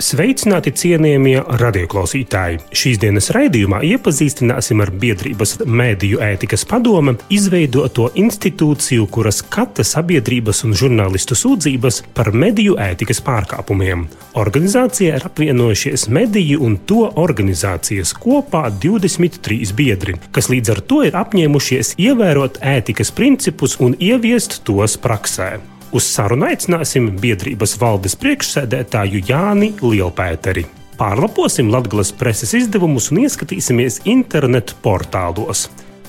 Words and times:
Sveicināti 0.00 0.70
cienījamie 0.72 1.42
radioklausītāji! 1.60 2.62
Šīs 2.72 2.98
dienas 3.02 3.26
raidījumā 3.36 3.82
iepazīstināsim 3.84 4.80
ar 4.80 4.88
biedrības 4.96 5.58
Mēdīju 5.60 6.22
ētikas 6.24 6.62
padome 6.68 7.18
izveidoto 7.28 8.06
institūciju, 8.22 9.04
kuras 9.12 9.42
skata 9.42 9.84
sabiedrības 9.84 10.62
un 10.64 10.72
žurnālistu 10.80 11.36
sūdzības 11.36 12.00
par 12.16 12.30
mediju 12.32 12.78
ētikas 12.80 13.20
pārkāpumiem. 13.26 14.06
Organizācijā 14.40 15.18
ir 15.20 15.26
apvienojušies 15.28 16.06
mediju 16.08 16.62
un 16.64 16.78
to 16.88 17.02
organizācijas 17.20 18.14
kopā 18.16 18.70
23 18.80 19.74
biedri, 19.76 20.16
kas 20.32 20.48
līdz 20.48 20.72
ar 20.76 20.80
to 20.80 21.02
ir 21.10 21.20
apņēmušies 21.20 21.98
ievērot 22.00 22.62
ētikas 22.72 23.12
principus 23.12 23.76
un 23.84 23.98
ieviest 24.00 24.62
tos 24.64 24.96
praksē. 24.96 25.58
Uz 25.90 26.06
sarunu 26.06 26.46
aicināsim 26.46 27.08
biedrības 27.18 27.72
valdes 27.80 28.14
priekšsēdētāju 28.22 29.24
Jāni 29.26 29.72
Lielpēteri. 29.82 30.62
Pārlaposim 31.00 31.72
Latvijas 31.72 32.12
preses 32.14 32.52
izdevumus 32.54 33.08
un 33.10 33.24
ieskatīsimies 33.24 34.02
internetu 34.12 34.76
portālos. 34.84 35.64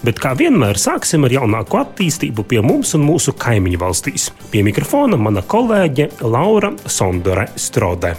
Bet 0.06 0.22
kā 0.22 0.36
vienmēr 0.38 0.78
sāksim 0.82 1.26
ar 1.26 1.34
jaunāko 1.34 1.80
attīstību 1.82 2.46
pie 2.50 2.62
mums 2.66 2.94
un 2.98 3.06
mūsu 3.08 3.34
kaimiņu 3.42 3.82
valstīs. 3.82 4.28
Pie 4.54 4.62
mikrofona 4.66 5.18
mana 5.18 5.42
kolēģe 5.42 6.12
Laura 6.30 6.74
Sondore 6.86 7.48
Strode. 7.56 8.14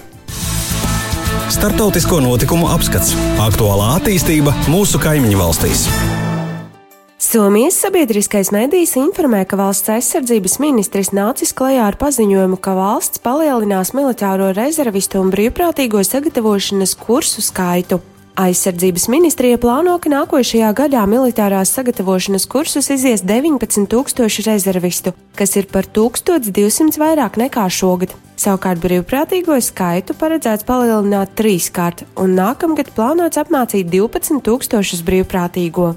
Startautisko 1.52 2.18
notikumu 2.24 2.72
apskats- 2.74 3.14
aktuālā 3.46 4.00
attīstība 4.00 4.56
mūsu 4.66 4.98
kaimiņu 4.98 5.38
valstīs. 5.38 5.86
Somijas 7.32 7.78
sabiedriskais 7.80 8.50
medijs 8.52 8.90
informē, 9.00 9.46
ka 9.48 9.56
valsts 9.56 9.88
aizsardzības 9.88 10.58
ministrs 10.60 11.14
nācis 11.16 11.54
klajā 11.56 11.86
ar 11.88 11.96
paziņojumu, 11.96 12.58
ka 12.60 12.74
valsts 12.76 13.22
palielinās 13.24 13.94
militāro 13.96 14.50
rezervistu 14.52 15.22
un 15.22 15.30
brīvprātīgo 15.32 16.02
sagatavošanas 16.04 16.92
kursu 17.00 17.40
skaitu. 17.40 18.02
Aizsardzības 18.36 19.08
ministrija 19.08 19.56
plāno, 19.56 19.96
ka 19.96 20.12
nākošajā 20.12 20.74
gadā 20.76 21.06
militārās 21.08 21.72
sagatavošanas 21.72 22.44
kursus 22.52 22.92
izies 22.92 23.24
19,000 23.24 24.44
rezervistu, 24.50 25.16
kas 25.32 25.56
ir 25.56 25.72
par 25.72 25.88
1200 25.88 27.00
vairāk 27.00 27.40
nekā 27.46 27.64
šogad. 27.72 28.12
Savukārt 28.36 28.84
brīvprātīgo 28.84 29.56
skaitu 29.56 30.20
paredzēts 30.20 30.68
palielināt 30.68 31.32
trīskārt, 31.40 32.04
un 32.12 32.36
nākamgad 32.36 32.92
plānots 32.92 33.40
apmācīt 33.40 33.88
12,000 33.88 35.06
brīvprātīgo. 35.08 35.94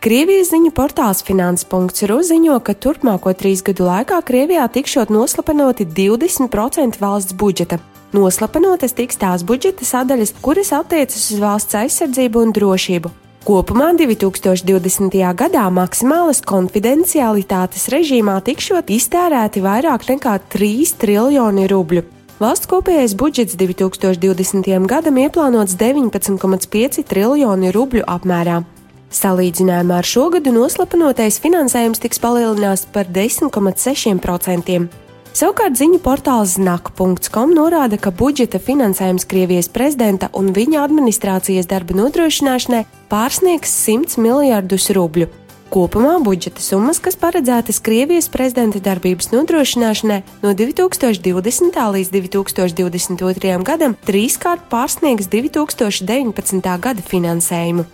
Krievijas 0.00 0.48
ziņu 0.48 0.70
portāls 0.72 1.18
Finanses.ru 1.20 2.14
ziņo, 2.24 2.54
ka 2.64 2.72
turpmāko 2.72 3.34
trīs 3.36 3.60
gadu 3.60 3.84
laikā 3.84 4.22
Krievijā 4.24 4.64
tikšot 4.72 5.10
noslapenoti 5.12 5.84
20% 5.84 6.96
valsts 7.02 7.36
budžeta. 7.36 7.76
Noslapenotas 8.16 8.96
tiks 8.96 9.20
tās 9.20 9.44
budžeta 9.44 9.84
sadaļas, 9.84 10.32
kuras 10.40 10.72
attiecas 10.72 11.28
uz 11.34 11.42
valsts 11.44 11.76
aizsardzību 11.82 12.46
un 12.46 12.56
drošību. 12.56 13.12
Kopumā 13.44 13.90
2020. 14.00 15.20
gadā 15.36 15.66
maksimālas 15.68 16.40
konfidencialitātes 16.48 17.90
režīmā 17.92 18.40
tikšot 18.48 18.88
iztērēti 18.96 19.60
vairāk 19.60 20.08
nekā 20.14 20.38
3 20.56 20.96
triljoni 20.96 21.68
rubļu. 21.68 22.08
Valsts 22.40 22.72
kopējais 22.72 23.20
budžets 23.20 23.60
2020. 23.60 24.74
gadam 24.88 25.24
ieplānots 25.28 25.76
19,5 25.76 27.04
triljoni 27.04 27.76
rubļu 27.76 28.08
apmērā. 28.08 28.62
Salīdzinājumā 29.10 30.00
ar 30.00 30.06
šo 30.06 30.28
gadu 30.30 30.52
noslapenotais 30.54 31.40
finansējums 31.42 31.98
tiks 32.02 32.20
palielināts 32.22 32.86
par 32.94 33.10
10,6%. 33.10 34.84
Savukārt 35.30 35.76
ziņu 35.78 35.98
portāls 36.02 36.56
znak.com 36.58 37.52
norāda, 37.54 37.98
ka 37.98 38.10
budžeta 38.10 38.58
finansējums 38.62 39.26
Krievijas 39.30 39.70
prezidenta 39.70 40.30
un 40.34 40.50
viņa 40.54 40.82
administrācijas 40.82 41.68
darba 41.70 41.94
nodrošināšanai 41.98 42.82
pārsniegs 43.10 43.74
100 43.86 44.18
miljardus 44.22 44.90
rubļu. 44.94 45.28
Kopumā 45.70 46.16
budžeta 46.18 46.62
summas, 46.62 46.98
kas 46.98 47.14
paredzētas 47.14 47.78
Krievijas 47.86 48.26
prezidenta 48.30 48.82
darbības 48.82 49.30
nodrošināšanai 49.30 50.18
no 50.42 50.54
2020. 50.58 51.78
līdz 51.94 52.10
2022. 52.16 53.54
gadam, 53.62 53.94
trīskārt 54.06 54.66
pārsniegs 54.70 55.30
2019. 55.30 56.74
gada 56.82 57.06
finansējumu. 57.14 57.86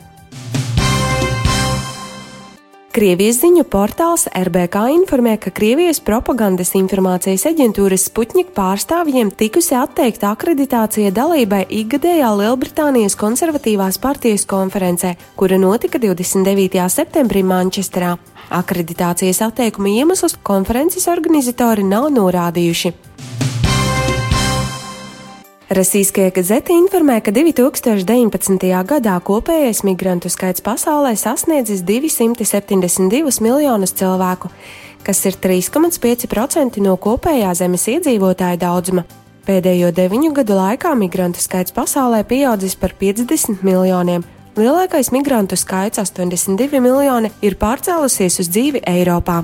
Krievijas 2.97 3.43
ziņu 3.43 3.67
portāls 3.69 4.23
RBK 4.33 4.87
informē, 4.95 5.35
ka 5.37 5.51
Krievijas 5.53 5.99
propagandas 6.01 6.71
informācijas 6.79 7.43
aģentūras 7.51 8.07
Sputnik 8.09 8.55
pārstāvjiem 8.57 9.29
tikusi 9.37 9.75
atteikta 9.77 10.31
akreditācija 10.33 11.11
dalībai 11.13 11.67
ikgadējā 11.83 12.31
Lielbritānijas 12.41 13.19
konservatīvās 13.21 14.01
partijas 14.01 14.49
konferencē, 14.49 15.13
kura 15.37 15.59
notika 15.61 16.01
29. 16.01 16.87
septembrī 16.97 17.45
Manchesterā. 17.45 18.15
Akreditācijas 18.63 19.43
atteikuma 19.45 19.93
iemeslus 19.93 20.39
konferences 20.41 21.05
organizatori 21.13 21.85
nav 21.85 22.09
norādījuši. 22.17 22.95
Rasīskie 25.67 26.29
gazete 26.31 26.71
informē, 26.71 27.17
ka 27.19 27.33
2019. 27.35 28.69
gadā 28.87 29.15
kopējais 29.19 29.81
migrantu 29.83 30.31
skaits 30.31 30.63
pasaulē 30.63 31.17
sasniedzis 31.19 31.83
272 31.83 33.43
miljonus 33.43 33.91
cilvēku, 33.99 34.47
kas 35.03 35.25
ir 35.27 35.35
3,5% 35.43 36.79
no 36.87 36.95
kopējā 36.95 37.51
zemes 37.59 37.89
iedzīvotāja 37.91 38.61
daudzuma. 38.63 39.03
Pēdējo 39.43 39.91
deviņu 39.91 40.31
gadu 40.39 40.55
laikā 40.55 40.95
migrantu 40.95 41.43
skaits 41.43 41.75
pasaulē 41.75 42.23
pieaudzis 42.23 42.79
par 42.79 42.95
50 42.95 43.67
miljoniem. 43.67 44.23
Lielākais 44.55 45.11
migrantu 45.11 45.59
skaits, 45.59 45.99
82 45.99 46.79
miljoni, 46.79 47.35
ir 47.43 47.59
pārcēlusies 47.59 48.39
uz 48.39 48.55
dzīvi 48.55 48.87
Eiropā. 48.87 49.43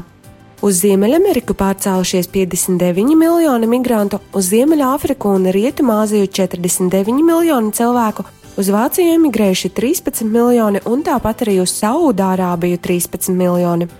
Uz 0.63 0.79
Ziemeļameriku 0.79 1.57
pārcēlušies 1.59 2.29
59 2.31 3.17
miljoni 3.19 3.67
migrantu, 3.67 4.21
uz 4.31 4.47
Ziemeļāfriku 4.53 5.33
un 5.35 5.49
Rietumāziju 5.51 6.29
49 6.31 7.19
miljoni 7.19 7.73
cilvēku, 7.75 8.23
uz 8.63 8.71
Vāciju 8.71 9.17
emigrējuši 9.17 9.73
13 9.75 10.23
miljoni 10.31 10.85
un 10.87 11.03
tāpat 11.03 11.43
arī 11.43 11.57
uz 11.65 11.75
Saudārābiju 11.81 12.79
13 12.79 13.35
miljoni. 13.35 13.91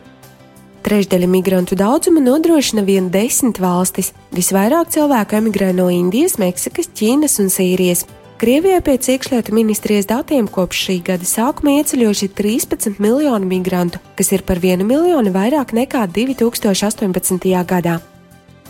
Trešdaļa 0.87 1.33
migrantu 1.35 1.75
daudzumu 1.79 2.23
nodrošina 2.23 2.87
vien 2.87 3.11
desmit 3.11 3.59
valstis. 3.59 4.13
Visvairāk 4.31 4.95
cilvēku 4.95 5.41
emigrē 5.41 5.73
no 5.75 5.89
Indijas, 5.91 6.39
Meksikas, 6.39 6.93
Ķīnas 6.95 7.41
un 7.43 7.51
Sīrijas. 7.51 8.07
Krievijai 8.43 8.81
pēc 8.83 9.07
iekšlietu 9.13 9.53
ministrijas 9.55 10.09
datiem 10.11 10.49
kopš 10.51 10.81
šī 10.89 10.95
gada 11.07 11.23
sākuma 11.23 11.77
ieceļojuši 11.79 12.27
13 12.35 12.99
miljoni 12.99 13.47
migrantu, 13.47 14.01
kas 14.19 14.33
ir 14.35 14.43
par 14.43 14.59
1 14.59 14.83
miljonu 14.83 15.31
vairāk 15.31 15.71
nekā 15.79 16.09
2018. 16.11 17.47
gadā. 17.71 18.01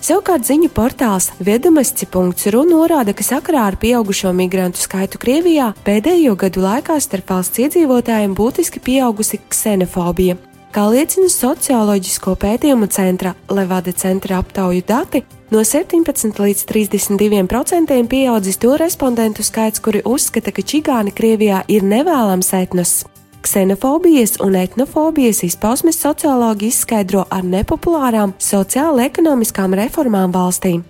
Savukārt 0.05 0.45
ziņu 0.45 0.69
portāls 0.77 1.31
Vedamasci.ru 1.41 2.67
norāda, 2.69 3.17
ka 3.17 3.25
sakarā 3.25 3.65
ar 3.71 3.81
pieaugušo 3.81 4.37
migrantu 4.37 4.85
skaitu 4.85 5.17
Krievijā 5.25 5.73
pēdējo 5.89 6.37
gadu 6.37 6.69
laikā 6.69 7.01
starp 7.01 7.33
valsts 7.33 7.65
iedzīvotājiem 7.65 8.37
būtiski 8.37 8.85
pieaugusi 8.85 9.41
ksenofobija. 9.41 10.37
Kā 10.73 10.87
liecina 10.89 11.29
socioloģisko 11.29 12.33
pētījumu 12.41 12.87
centra 12.89 13.35
Levada 13.53 13.93
centra 13.93 14.39
aptauju 14.41 14.81
dati, 14.89 15.21
no 15.53 15.61
17 15.69 16.39
līdz 16.41 16.63
32% 16.71 17.99
pieaudzis 18.09 18.57
to 18.57 18.71
respondentu 18.81 19.45
skaits, 19.45 19.83
kuri 19.85 20.01
uzskata, 20.09 20.49
ka 20.49 20.65
čigāni 20.65 21.13
Krievijā 21.13 21.59
ir 21.69 21.85
nevēlams 21.85 22.49
etnos. 22.57 22.95
Ksenofobijas 23.45 24.39
un 24.41 24.57
etnofobijas 24.57 25.43
izpausmes 25.45 26.01
sociologi 26.01 26.71
izskaidro 26.73 27.27
ar 27.29 27.45
nepopulārām 27.45 28.33
sociālo-ekonomiskām 28.41 29.77
reformām 29.77 30.33
valstīm. 30.33 30.87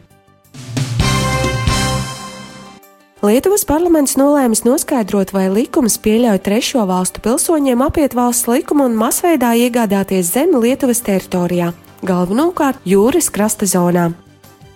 Lietuvas 3.23 3.63
parlaments 3.63 4.17
nolēmis 4.19 4.65
noskaidrot, 4.67 5.31
vai 5.31 5.45
likums 5.47 5.95
pieļauj 6.03 6.41
trešo 6.43 6.83
valstu 6.89 7.21
pilsoņiem 7.23 7.85
apiet 7.85 8.17
valsts 8.19 8.49
likumu 8.51 8.89
un 8.89 8.97
masveidā 8.99 9.53
iegādāties 9.55 10.33
zemi 10.35 10.59
Lietuvas 10.65 11.05
teritorijā, 11.07 11.69
galvenokārt 12.03 12.81
jūras 12.83 13.29
krasta 13.31 13.69
zonā. 13.71 14.09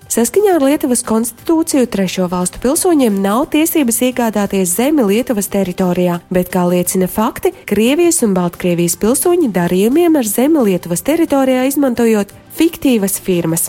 Saskaņā 0.06 0.52
ar 0.60 0.62
Lietuvas 0.62 1.02
konstitūciju 1.08 1.88
trešo 1.90 2.28
valstu 2.30 2.62
pilsoņiem 2.62 3.16
nav 3.24 3.48
tiesības 3.50 3.98
iegādāties 4.12 4.76
zemi 4.78 5.08
Lietuvas 5.08 5.50
teritorijā, 5.50 6.20
bet, 6.30 6.52
kā 6.54 6.68
liecina 6.70 7.08
fakti, 7.10 7.50
Krievijas 7.66 8.22
un 8.22 8.36
Baltkrievijas 8.38 8.94
pilsoņi 9.02 9.50
darījumiem 9.58 10.20
ar 10.22 10.30
zemi 10.30 10.62
Lietuvas 10.68 11.02
teritorijā 11.02 11.66
izmantojot 11.72 12.30
fiktīvas 12.54 13.18
firmas. 13.18 13.66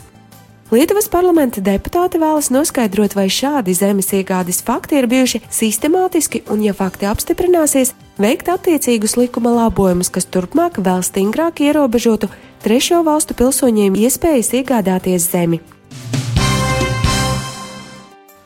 Lietuvas 0.67 1.05
parlamenta 1.07 1.61
deputāti 1.63 2.19
vēlas 2.19 2.49
noskaidrot, 2.51 3.13
vai 3.15 3.29
šādi 3.31 3.71
zemes 3.71 4.09
iegādes 4.11 4.59
fakti 4.67 4.97
ir 4.99 5.05
bijuši 5.07 5.39
sistemātiski 5.47 6.41
un, 6.51 6.59
ja 6.59 6.73
fakti 6.75 7.07
apstiprināsies, 7.07 7.93
veikt 8.19 8.51
attiecīgus 8.51 9.15
likuma 9.15 9.53
labojumus, 9.55 10.11
kas 10.11 10.27
turpmāk 10.27 10.81
vēl 10.83 11.07
stingrāk 11.07 11.63
ierobežotu 11.63 12.27
trešo 12.67 12.99
valstu 13.07 13.37
pilsoņiem 13.39 13.95
iespējas 13.95 14.51
iegādāties 14.59 15.31
zemi. 15.31 15.63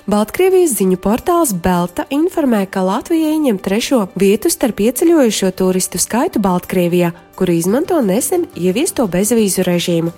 Baltkrievijas 0.06 0.78
ziņu 0.78 1.02
portāls 1.02 1.58
Belta 1.58 2.06
informē, 2.14 2.68
ka 2.70 2.86
Latvija 2.86 3.34
ieņem 3.34 3.58
trešo 3.58 4.06
vietu 4.14 4.54
starp 4.54 4.86
ieceļojušo 4.86 5.56
turistu 5.58 5.98
skaitu 5.98 6.38
Baltkrievijā, 6.44 7.16
kuri 7.34 7.64
izmanto 7.64 7.98
nesen 8.06 8.46
ieviesto 8.54 9.10
bezvīzu 9.10 9.66
režīmu. 9.66 10.14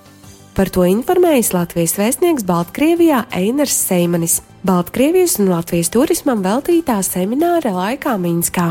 Par 0.54 0.70
to 0.70 0.84
informējis 0.86 1.50
Latvijas 1.56 1.96
vēstnieks 1.98 2.44
Baltkrievijā 2.46 3.24
Einars 3.34 3.74
Seimanis 3.74 4.44
Baltkrievijas 4.64 5.40
un 5.42 5.50
Latvijas 5.50 5.90
turismam 5.90 6.44
veltītā 6.46 7.00
semināra 7.02 7.74
laikā 7.74 8.14
Minskā. 8.22 8.68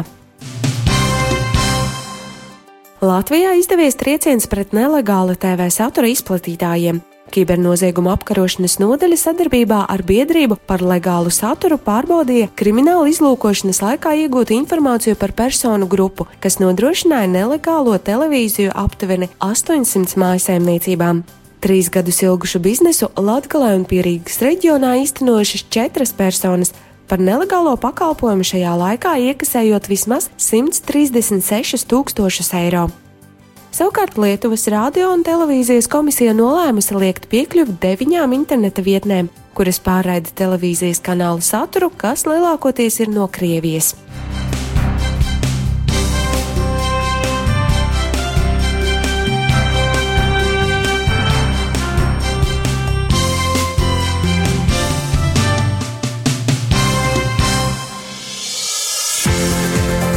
Latvijā 3.03 3.57
izdevies 3.59 3.99
trieciens 3.99 4.47
pret 4.47 4.71
nelegālu 4.73 5.35
TV 5.35 5.67
satura 5.75 6.07
izplatītājiem. 6.13 7.03
Kibernozieguma 7.35 8.15
apkarošanas 8.15 8.79
nodaļa 8.79 9.19
sadarbībā 9.19 9.83
ar 9.91 10.07
biedrību 10.07 10.61
par 10.69 10.87
legālu 10.87 11.35
saturu 11.35 11.81
pārbaudīja 11.83 12.53
krimināla 12.55 13.11
izlūkošanas 13.11 13.83
laikā 13.83 14.15
iegūtu 14.23 14.55
informāciju 14.55 15.19
par 15.19 15.35
personu 15.35 15.91
grupu, 15.91 16.31
kas 16.39 16.61
nodrošināja 16.63 17.27
nelegālo 17.33 17.99
televīziju 17.99 18.71
aptuveni 18.87 19.33
800 19.43 20.21
mājsaimniecībām. 20.23 21.25
Trīs 21.63 21.87
gadus 21.95 22.17
ilgušu 22.25 22.59
biznesu 22.59 23.07
Latvijā 23.15 23.77
un 23.77 23.85
Pierīgas 23.87 24.41
reģionā 24.43 24.97
īstenojušas 25.05 25.69
četras 25.71 26.11
personas, 26.11 26.73
par 27.07 27.23
nelegālo 27.23 27.77
pakalpojumu 27.79 28.43
šajā 28.49 28.73
laikā 28.81 29.13
iekasējot 29.29 29.87
vismaz 29.87 30.27
136 30.43 31.87
tūkstošus 31.87 32.51
eiro. 32.59 32.89
Savukārt 33.73 34.19
Lietuvas 34.19 34.67
radio 34.75 35.13
un 35.15 35.23
televīzijas 35.23 35.87
komisija 35.93 36.35
nolēmusi 36.35 36.99
liekt 36.99 37.31
piekļuvi 37.31 37.79
deviņām 37.85 38.35
interneta 38.37 38.83
vietnēm, 38.83 39.31
kuras 39.55 39.79
pārraida 39.85 40.35
televīzijas 40.43 40.99
kanālu 41.05 41.47
saturu, 41.47 41.93
kas 41.95 42.27
lielākoties 42.27 43.01
ir 43.05 43.15
no 43.15 43.31
Krievijas. 43.31 43.95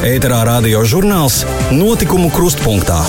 Ēterā 0.06 0.44
radio 0.46 0.84
žurnāls 0.86 1.40
Notikumu 1.74 2.28
krustpunktā. 2.30 3.00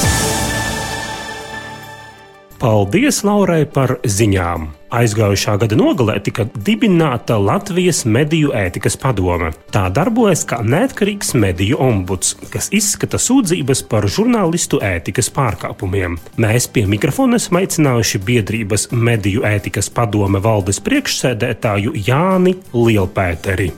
Paldies 2.57 3.19
Laurai 3.21 3.67
par 3.69 3.99
ziņām! 4.01 4.65
Aizgājušā 4.97 5.59
gada 5.61 5.77
nogalē 5.77 6.17
tika 6.25 6.47
dibināta 6.57 7.37
Latvijas 7.37 8.07
mediju 8.09 8.57
ētikas 8.57 8.97
padome. 8.97 9.53
Tā 9.77 9.91
darbojas 9.93 10.49
kā 10.49 10.63
neatkarīgs 10.65 11.37
mediju 11.37 11.85
ombuds, 11.85 12.33
kas 12.49 12.73
izskata 12.73 13.21
sūdzības 13.21 13.85
par 13.93 14.09
žurnālistu 14.09 14.81
ētikas 14.81 15.29
pārkāpumiem. 15.37 16.17
Mēs 16.41 16.73
pie 16.73 16.89
mikrofona 16.89 17.37
esam 17.37 17.61
aicinājuši 17.61 18.25
biedrības 18.25 18.89
mediju 18.97 19.45
ētikas 19.45 19.93
padome 19.93 20.41
valdes 20.41 20.81
priekšsēdētāju 20.89 21.93
Jāni 22.09 22.57
Lielpēteri. 22.73 23.75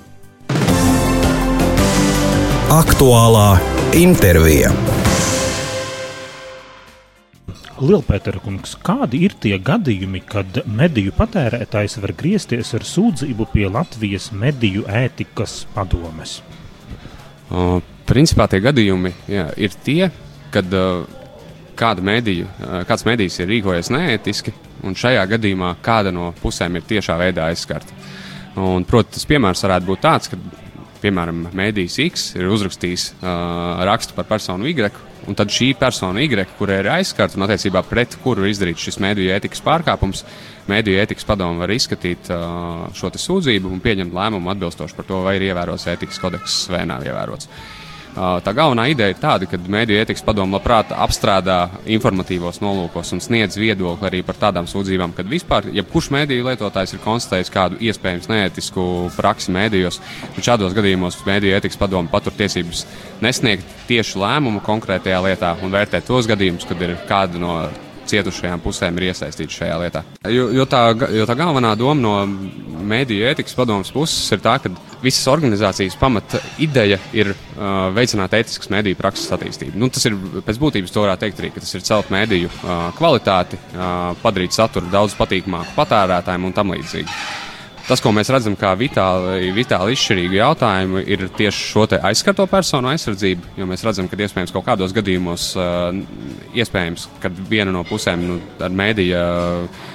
Aktuālā 2.68 3.54
intervija. 3.96 4.68
Lielpētera 7.80 8.42
kungs, 8.44 8.74
kādi 8.84 9.22
ir 9.24 9.32
tie 9.40 9.54
gadījumi, 9.56 10.20
kad 10.28 10.58
mediju 10.68 11.14
patērētājs 11.16 11.96
var 12.02 12.12
griezties 12.20 12.74
ar 12.76 12.84
sūdzību 12.84 13.46
pie 13.54 13.70
Latvijas 13.72 14.28
mediju 14.36 14.84
ētikas 14.84 15.62
padomes? 15.72 16.42
Uh, 17.48 17.80
principā 18.04 18.50
tie 18.52 18.60
gadījumi 18.60 19.14
jā, 19.32 19.48
ir 19.56 19.80
tie, 19.88 20.12
kad 20.52 20.68
uh, 20.76 21.08
kāda 21.72 22.04
mediju, 22.04 22.52
uh, 22.52 22.82
kāds 22.84 23.08
medijs 23.08 23.40
ir 23.40 23.48
rīkojies 23.48 23.94
neētiski, 23.96 24.52
un 24.84 24.92
šajā 24.92 25.24
gadījumā 25.32 25.72
kāda 25.80 26.12
no 26.12 26.34
pusēm 26.44 26.76
ir 26.76 26.84
tiešā 26.92 27.16
veidā 27.16 27.48
aizskarta. 27.48 27.96
Un, 28.60 28.84
proti, 28.84 29.16
tas 29.16 29.24
piemērs 29.24 29.64
varētu 29.64 29.88
būt 29.88 30.04
tāds, 30.04 30.28
ka 30.28 30.67
piemēram, 31.02 31.48
mēdījis 31.56 31.98
X 32.08 32.26
ir 32.38 32.48
uzrakstījis 32.52 33.10
uh, 33.18 33.84
rakstu 33.88 34.16
par 34.16 34.28
personu 34.28 34.68
Y, 34.70 34.90
un 35.28 35.36
tad 35.38 35.52
šī 35.52 35.72
persona 35.78 36.22
Y, 36.24 36.46
kurai 36.58 36.80
ir 36.82 36.90
aizskarta 36.96 37.38
un 37.38 37.46
attiecībā 37.46 37.82
pret 37.88 38.16
kuru 38.22 38.46
ir 38.46 38.52
izdarīts 38.54 38.86
šis 38.88 39.00
mēdīju 39.04 39.34
ētikas 39.36 39.64
pārkāpums, 39.66 40.24
mēdīju 40.70 41.02
ētikas 41.04 41.28
padomu 41.28 41.62
var 41.62 41.72
izskatīt 41.74 42.30
uh, 42.34 42.88
šo 42.96 43.12
sūdzību 43.14 43.70
un 43.72 43.82
pieņemt 43.84 44.16
lēmumu 44.16 44.54
atbilstoši 44.54 44.98
par 44.98 45.08
to, 45.08 45.22
vai 45.26 45.38
ir 45.38 45.48
ievērots 45.50 45.88
ētikas 45.94 46.22
kodeks 46.22 46.64
vai 46.72 46.84
nav 46.88 47.06
ievērots. 47.06 47.50
Tā 48.16 48.52
galvenā 48.56 48.88
ideja 48.90 49.12
ir 49.12 49.18
tāda, 49.20 49.46
ka 49.46 49.58
Mēdīņu 49.60 50.00
etikas 50.02 50.24
padome 50.26 50.56
labprāt 50.56 50.90
apstrādā 50.90 51.58
informatīvos 51.86 52.58
nolūkos 52.64 53.12
un 53.14 53.22
sniedz 53.22 53.58
viedokli 53.60 54.08
arī 54.08 54.22
par 54.26 54.38
tādām 54.40 54.66
sūdzībām, 54.70 55.12
kad 55.14 55.28
vispār 55.30 55.68
jebkurš 55.76 56.10
mēdīju 56.16 56.48
lietotājs 56.48 56.96
ir 56.96 57.02
konstatējis 57.04 57.52
kādu 57.54 57.78
iespējams 57.84 58.30
neētisku 58.32 58.86
praksi 59.16 59.54
mēdījos. 59.54 60.00
Šādos 60.40 60.74
gadījumos 60.76 61.20
Mēdīņu 61.28 61.58
etikas 61.60 61.78
padome 61.78 62.10
patur 62.10 62.34
tiesības 62.38 62.86
nesniegt 63.22 63.76
tieši 63.90 64.18
lēmumu 64.18 64.64
konkrētajā 64.66 65.20
lietā 65.28 65.54
un 65.62 65.74
vērtēt 65.74 66.08
tos 66.08 66.26
gadījumus, 66.30 66.66
kad 66.68 66.82
ir 66.82 66.96
kāda 67.10 67.42
no 67.42 67.60
cietušajām 68.10 68.62
pusēm 68.64 68.98
ir 68.98 69.08
iesaistīts 69.10 69.58
šajā 69.60 69.78
lietā. 69.82 70.02
Jo, 70.28 70.48
jo, 70.54 70.66
tā, 70.70 70.82
jo 71.14 71.26
tā 71.28 71.36
galvenā 71.38 71.74
doma 71.78 72.00
no 72.00 72.14
mēdīju 72.88 73.28
ētikas 73.32 73.56
padomas 73.58 73.92
puses 73.94 74.28
ir 74.34 74.42
tā, 74.44 74.56
ka 74.62 74.72
visas 75.02 75.26
organizācijas 75.30 75.96
pamata 75.98 76.40
ideja 76.62 76.98
ir 77.16 77.32
uh, 77.32 77.88
veicināt 77.96 78.36
ētiskas 78.38 78.72
mēdīju 78.74 78.98
prakses 78.98 79.32
attīstību. 79.36 79.78
Nu, 79.78 79.90
tas 79.92 80.08
ir 80.08 80.16
pēc 80.46 80.60
būtības 80.62 80.94
to 80.94 81.04
varētu 81.04 81.26
teikt 81.26 81.42
arī, 81.42 81.52
ka 81.54 81.64
tas 81.64 81.74
ir 81.76 81.84
celt 81.86 82.12
mēdīju 82.14 82.50
uh, 82.52 82.72
kvalitāti, 82.98 83.60
uh, 83.74 84.14
padarīt 84.22 84.56
saturu 84.56 84.90
daudz 84.92 85.16
patīkamāku 85.18 85.76
patērētājiem 85.78 86.48
un 86.48 86.56
tam 86.56 86.74
līdzīgi. 86.74 87.20
Tas, 87.88 88.02
ko 88.04 88.10
mēs 88.12 88.28
redzam 88.28 88.52
kā 88.58 88.74
vitāli, 88.76 89.48
vitāli 89.56 89.94
izšķirīgu 89.96 90.36
jautājumu, 90.36 91.00
ir 91.08 91.22
tieši 91.38 91.62
šo 91.70 91.86
aizskarto 92.04 92.44
personu 92.50 92.90
aizsardzību. 92.90 93.54
Jo 93.56 93.68
mēs 93.70 93.84
redzam, 93.86 94.10
ka 94.10 94.18
iespējams 94.20 94.52
kaut 94.52 94.66
kādos 94.66 94.92
gadījumos, 94.92 95.46
iespējams, 96.52 97.06
kad 97.22 97.40
viena 97.48 97.72
no 97.72 97.86
pusēm 97.88 98.26
nu, 98.28 98.36
ar 98.60 98.76
mēdīja 98.76 99.22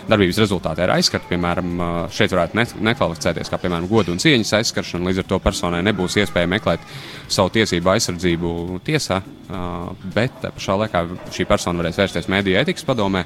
darbības 0.10 0.39
rezultātā 0.43 0.86
ir 0.86 0.93
aizskarta, 0.95 1.29
piemēram, 1.29 1.81
šeit 2.13 2.33
varētu 2.33 2.57
ne, 2.60 2.65
nekvalificēties 2.89 3.51
kā 3.51 3.60
piemēram 3.62 3.88
godu 3.89 4.13
un 4.13 4.22
cieņas 4.22 4.53
aizskaršana. 4.60 5.10
Līdz 5.10 5.24
ar 5.24 5.27
to 5.31 5.39
personai 5.43 5.81
nebūs 5.86 6.17
iespēja 6.22 6.50
meklēt 6.51 6.83
savu 7.31 7.53
tiesību 7.55 7.93
aizsardzību 7.93 8.53
tiesā, 8.88 9.22
bet 10.15 10.43
pašā 10.43 10.77
laikā 10.83 11.03
šī 11.33 11.48
persona 11.50 11.81
varēs 11.81 12.00
vērsties 12.01 12.31
mēdīja 12.31 12.63
etikas 12.65 12.88
padomē 12.88 13.24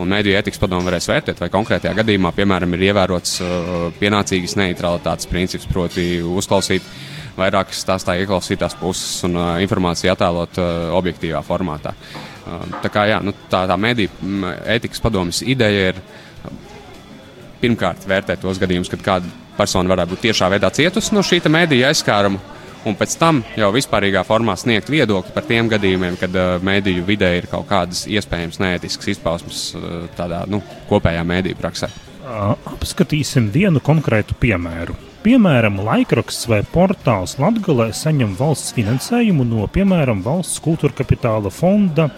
un 0.00 0.12
mediju 0.14 0.38
etikas 0.38 0.62
padomu 0.62 0.88
varēs 0.88 1.08
vērtēt, 1.10 1.42
vai 1.42 1.50
konkrētajā 1.52 1.94
gadījumā, 2.00 2.32
piemēram, 2.36 2.76
ir 2.76 2.86
ievērots 2.90 3.38
pienācīgas 4.00 4.56
neutralitātes 4.60 5.28
princips, 5.30 5.68
proti, 5.70 6.06
uzklausīt 6.22 6.86
vairākas 7.36 7.84
tās 7.88 8.04
tā 8.04 8.18
ieklausītās 8.20 8.76
puses 8.80 9.22
un 9.28 9.38
uh, 9.38 9.54
informāciju 9.64 10.12
attēlot 10.12 10.60
uh, 10.60 10.68
objektīvā 10.98 11.40
formātā. 11.46 11.94
Uh, 11.96 12.31
tā 12.82 12.90
kā 12.92 13.06
jā, 13.10 13.20
nu, 13.24 13.34
tā, 13.50 13.64
tā 13.70 13.76
mediju 13.78 14.10
mm, 14.20 14.56
etikas 14.76 15.02
padomas 15.02 15.42
ideja 15.46 15.92
ir 15.92 16.00
pirmkārt 17.62 18.06
vērtēt 18.08 18.42
tos 18.42 18.58
gadījumus, 18.58 18.90
kad 18.90 19.04
kāda 19.06 19.30
persona 19.56 19.92
varētu 19.92 20.14
būt 20.14 20.24
tiešā 20.26 20.48
veidā 20.50 20.72
cietusi 20.74 21.14
no 21.14 21.22
šī 21.26 21.42
mediju 21.52 21.86
aizskāruma 21.86 22.40
un 22.88 22.96
pēc 22.98 23.14
tam 23.20 23.42
jau 23.58 23.70
vispārīgā 23.74 24.24
formā 24.26 24.56
sniegt 24.58 24.90
viedokli 24.90 25.34
par 25.34 25.46
tiem 25.46 25.70
gadījumiem, 25.70 26.16
kad 26.20 26.34
uh, 26.34 26.56
mēdīju 26.64 27.04
vidē 27.06 27.30
ir 27.38 27.46
kaut 27.50 27.68
kādas 27.70 28.04
iespējamas 28.10 28.58
neētiskas 28.62 29.12
izpausmes 29.14 29.62
uh, 29.78 29.86
tādā 30.18 30.42
nu, 30.50 30.62
kopējā 30.90 31.22
mēdīju 31.28 31.60
praksē. 31.60 31.92
Apskatīsim 32.72 33.50
vienu 33.54 33.82
konkrētu 33.84 34.34
piemēru. 34.40 35.11
Piemēram, 35.22 35.76
laikraksts 35.86 36.48
vai 36.50 36.64
portāls 36.66 37.36
Latvijā 37.38 37.92
saņem 37.94 38.32
valsts 38.34 38.72
finansējumu 38.74 39.44
no, 39.46 39.68
piemēram, 39.70 40.18
valsts 40.24 40.58
kultūra 40.64 40.96
kapitāla 40.98 41.52
fonda 41.54 42.08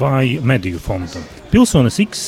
vai 0.00 0.38
mediju 0.40 0.80
fonda. 0.80 1.20
Pilsonis 1.52 2.00
X 2.00 2.22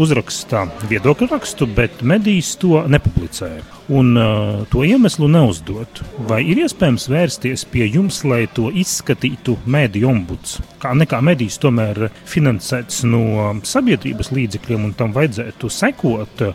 uzraksta 0.00 0.64
viedokļu 0.88 1.28
rakstu, 1.28 1.68
bet 1.76 2.00
medijas 2.08 2.54
to 2.56 2.80
nepublicē 2.88 3.50
un 3.92 4.16
uh, 4.16 4.64
to 4.72 4.80
iemeslu 4.88 5.28
neuzdot. 5.28 6.00
Vai 6.24 6.40
ir 6.48 6.64
iespējams 6.64 7.10
vērsties 7.12 7.68
pie 7.68 7.84
jums, 7.84 8.24
lai 8.24 8.46
to 8.56 8.72
izskatītu 8.72 9.58
mediju 9.68 10.08
ombuds? 10.08 10.56
Kā 10.80 10.96
nekā 10.96 11.20
medijas 11.20 11.60
tomēr 11.60 12.08
finansēts 12.24 13.04
no 13.04 13.52
sabiedrības 13.60 14.32
līdzekļiem, 14.32 14.88
un 14.88 14.96
tam 14.96 15.12
vajadzētu 15.12 15.68
sekot. 15.82 16.48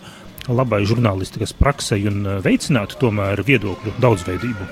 Uh, 0.47 0.55
labai 0.55 0.81
žurnālistikas 0.87 1.53
praksei 1.57 2.05
un 2.07 2.21
uh, 2.25 2.37
veicinātu 2.43 2.97
tomēr 3.01 3.41
viedokļu 3.47 3.95
daudzveidību. 4.01 4.67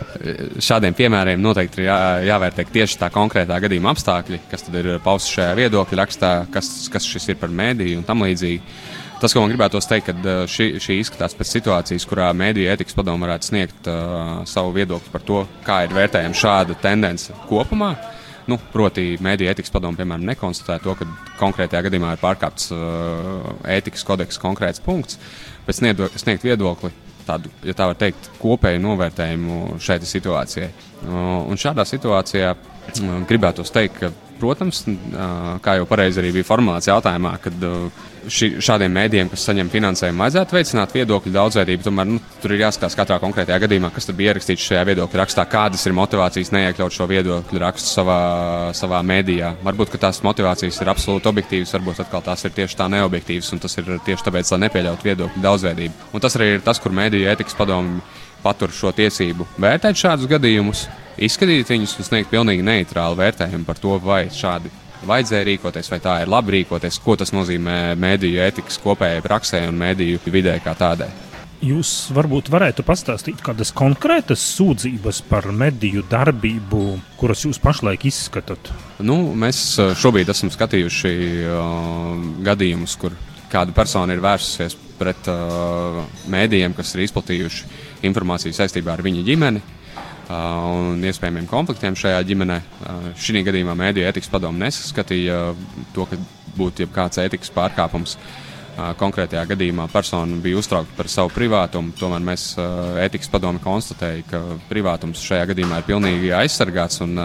Šādiem 0.63 0.96
piemēriem 0.96 1.41
noteikti 1.44 1.82
ir 1.82 1.89
jā, 1.89 1.98
jāvērtē 2.29 2.65
tieši 2.72 3.00
tā 3.01 3.10
konkrētā 3.13 3.60
gadījuma 3.63 3.91
apstākļi, 3.96 4.41
kas 4.51 4.67
ir 4.72 4.94
pausti 5.03 5.38
šajā 5.38 5.55
viedokļa 5.60 6.00
rakstā, 6.01 6.32
kas, 6.53 6.72
kas 6.91 7.08
šis 7.10 7.34
ir 7.34 7.39
par 7.41 7.51
mēdīju 7.51 8.00
un 8.00 8.08
tam 8.08 8.24
līdzīgi. 8.25 8.62
Tas, 9.20 9.32
ko 9.32 9.41
man 9.41 9.51
gribētu 9.51 9.79
teikt, 9.79 10.10
ka 10.10 10.15
uh, 10.15 10.44
šī, 10.50 10.70
šī 10.84 11.00
izskatās 11.01 11.36
pēc 11.38 11.53
situācijas, 11.58 12.08
kurā 12.08 12.32
mēdīja 12.36 12.75
etikas 12.75 12.96
padoma 12.96 13.27
varētu 13.27 13.51
sniegt 13.51 13.91
uh, 13.91 14.44
savu 14.48 14.75
viedokli 14.75 15.12
par 15.12 15.27
to, 15.27 15.44
kā 15.67 15.84
ir 15.86 15.96
vērtējama 15.96 16.44
šāda 16.46 16.79
tendence 16.84 17.36
kopumā. 17.50 17.96
Nu, 18.46 18.60
proti, 18.72 19.16
mēdīja 19.25 19.56
etikas 19.56 19.74
padoma, 19.74 19.98
piemēram, 19.98 20.28
nekonstatē 20.30 20.78
to, 20.84 20.94
ka 21.00 21.08
konkrētajā 21.40 21.88
gadījumā 21.88 22.12
ir 22.14 22.22
pārkāpts 22.22 22.70
uh, 22.75 23.48
ētikas 23.74 24.06
kodeks 24.06 24.38
konkrēts 24.42 24.84
punkts. 24.86 25.18
Uh, 25.18 25.56
bet 25.66 25.78
sniegt 26.22 26.46
viedokli, 26.46 26.92
tādu, 27.25 27.50
ja 27.66 27.74
tā 27.78 27.90
var 27.90 27.98
teikt, 28.00 28.30
kopēju 28.42 28.82
novērtējumu 28.84 29.80
šai 29.82 30.00
situācijai. 30.06 30.70
Un 31.06 31.60
šādā 31.60 31.86
situācijā 31.88 32.54
gribētu 33.30 33.65
teikt, 33.74 34.00
ka 34.01 34.13
Protams, 34.36 34.82
kā 35.63 35.77
jau 35.80 35.86
pareizi 35.88 36.20
arī 36.20 36.34
bija 36.36 36.48
formulēts 36.48 36.89
jautājumā, 36.89 37.32
kad 37.44 37.62
ši, 38.27 38.50
šādiem 38.63 38.92
mēdījiem, 38.98 39.30
kas 39.32 39.46
saņem 39.48 39.70
finansējumu, 39.72 40.20
vajadzētu 40.25 40.58
veicināt 40.58 40.96
viedokļu 40.96 41.32
daudzveidību. 41.38 41.86
Tomēr 41.86 42.10
nu, 42.10 42.20
tur 42.44 42.56
ir 42.56 42.65
jāskatās 42.65 42.98
katrā 43.00 43.20
konkrētajā 43.24 43.62
gadījumā, 43.63 43.94
kas 43.96 44.10
bija 44.12 44.34
ierakstīts 44.34 44.65
šajā 44.68 44.82
viedokļu 44.89 45.22
rakstā, 45.22 45.46
kādas 45.51 45.88
ir 45.88 45.96
motivācijas 45.96 46.51
neiekļaut 46.56 46.98
šo 46.98 47.08
viedokļu 47.13 47.63
rakstu 47.63 47.94
savā, 47.94 48.20
savā 48.75 49.00
mēdījā. 49.08 49.54
Varbūt 49.63 49.96
tās 50.04 50.20
motivācijas 50.25 50.82
ir 50.84 50.92
absolūti 50.92 51.32
objektīvas, 51.32 51.74
varbūt 51.77 52.04
atkal 52.04 52.25
tās 52.27 52.44
ir 52.44 52.56
tieši 52.60 52.80
tā 52.82 52.89
neobjektīvas, 52.92 53.54
un 53.56 53.63
tas 53.63 53.80
ir 53.80 53.96
tieši 54.10 54.27
tāpēc, 54.27 54.51
lai 54.51 54.63
nepieļautu 54.68 55.12
viedokļu 55.12 55.48
daudzveidību. 55.48 56.12
Un 56.12 56.27
tas 56.27 56.36
arī 56.36 56.58
ir 56.58 56.65
tas, 56.65 56.84
kur 56.84 56.96
mēdīju 56.98 57.32
etikas 57.38 57.56
padomu 57.56 58.04
patur 58.46 58.74
šo 58.74 58.94
tiesību 58.96 59.48
vērtēt 59.58 59.98
šādus 60.06 60.30
gadījumus 60.30 60.86
izskatīt 61.18 61.72
viņus 61.74 61.98
un 62.00 62.10
sniegt 62.10 62.32
pilnīgi 62.32 62.66
neitrālu 62.66 63.18
vērtējumu 63.20 63.66
par 63.68 63.80
to, 63.82 63.98
vai 64.04 64.25
šādi 64.34 64.72
vajadzēja 65.06 65.46
rīkoties, 65.50 65.92
vai 65.92 66.02
tā 66.04 66.20
ir 66.24 66.32
labi 66.32 66.60
rīkoties, 66.60 67.00
ko 67.04 67.18
tas 67.20 67.34
nozīmē 67.36 67.96
mēdīju 68.00 68.42
etikas 68.46 68.80
kopējai 68.84 69.24
praksē 69.25 69.66
un 69.70 69.80
mēdīju 69.82 70.24
vidē 70.34 70.58
kā 70.64 70.75
tādai. 70.78 71.12
Jūs 71.66 72.12
varbūt 72.14 72.50
varētu 72.52 72.84
pastāstīt 72.86 73.40
kādas 73.42 73.72
konkrētas 73.74 74.42
sūdzības 74.58 75.22
par 75.30 75.48
mediju 75.56 76.04
darbību, 76.12 76.82
kuras 77.18 77.46
jūs 77.46 77.62
pašlaik 77.64 78.06
izskatāt? 78.10 78.70
Nu, 79.00 79.16
mēs 79.34 79.62
uh, 79.80 79.96
šobrīd 79.98 80.30
esam 80.30 80.52
skatījuši 80.54 81.14
uh, 81.48 82.12
gadījumus, 82.46 82.98
kur 83.02 83.16
kāda 83.56 83.76
persona 83.76 84.16
ir 84.16 84.24
vērsusies 84.24 84.76
pret 85.00 85.28
uh, 85.32 86.04
mēdījiem, 86.32 86.76
kas 86.76 86.94
ir 86.96 87.06
izplatījuši 87.06 87.72
informāciju 88.08 88.56
saistībā 88.56 88.96
ar 88.96 89.04
viņa 89.06 89.24
ģimeni. 89.28 89.64
Uh, 90.26 90.34
un 90.74 91.04
iespējamiem 91.06 91.46
konfliktiem 91.46 91.98
šajā 92.00 92.24
ģimenē. 92.26 92.58
Uh, 92.58 93.12
šī 93.20 93.44
gadījumā 93.46 93.76
mēdīja 93.78 94.10
etikas 94.10 94.32
padomu 94.34 94.64
nesaskatīja 94.64 95.38
to, 95.94 96.08
ka 96.10 96.18
būtu 96.58 96.86
jebkāds 96.86 97.22
etikas 97.22 97.54
pārkāpums. 97.54 98.16
Uh, 98.18 98.92
konkrētajā 99.00 99.46
gadījumā 99.54 99.86
persona 99.94 100.40
bija 100.42 100.60
uztraukta 100.60 100.98
par 100.98 101.12
savu 101.12 101.32
privātumu. 101.36 101.94
Tomēr 102.00 102.26
mēs 102.26 102.48
etikas 103.06 103.30
padomu 103.32 103.62
konstatējām, 103.64 104.26
ka 104.32 104.42
privātums 104.68 105.22
šajā 105.24 105.52
gadījumā 105.54 105.80
ir 105.80 105.88
pilnīgi 105.88 106.34
aizsargāts 106.36 107.00
un 107.06 107.16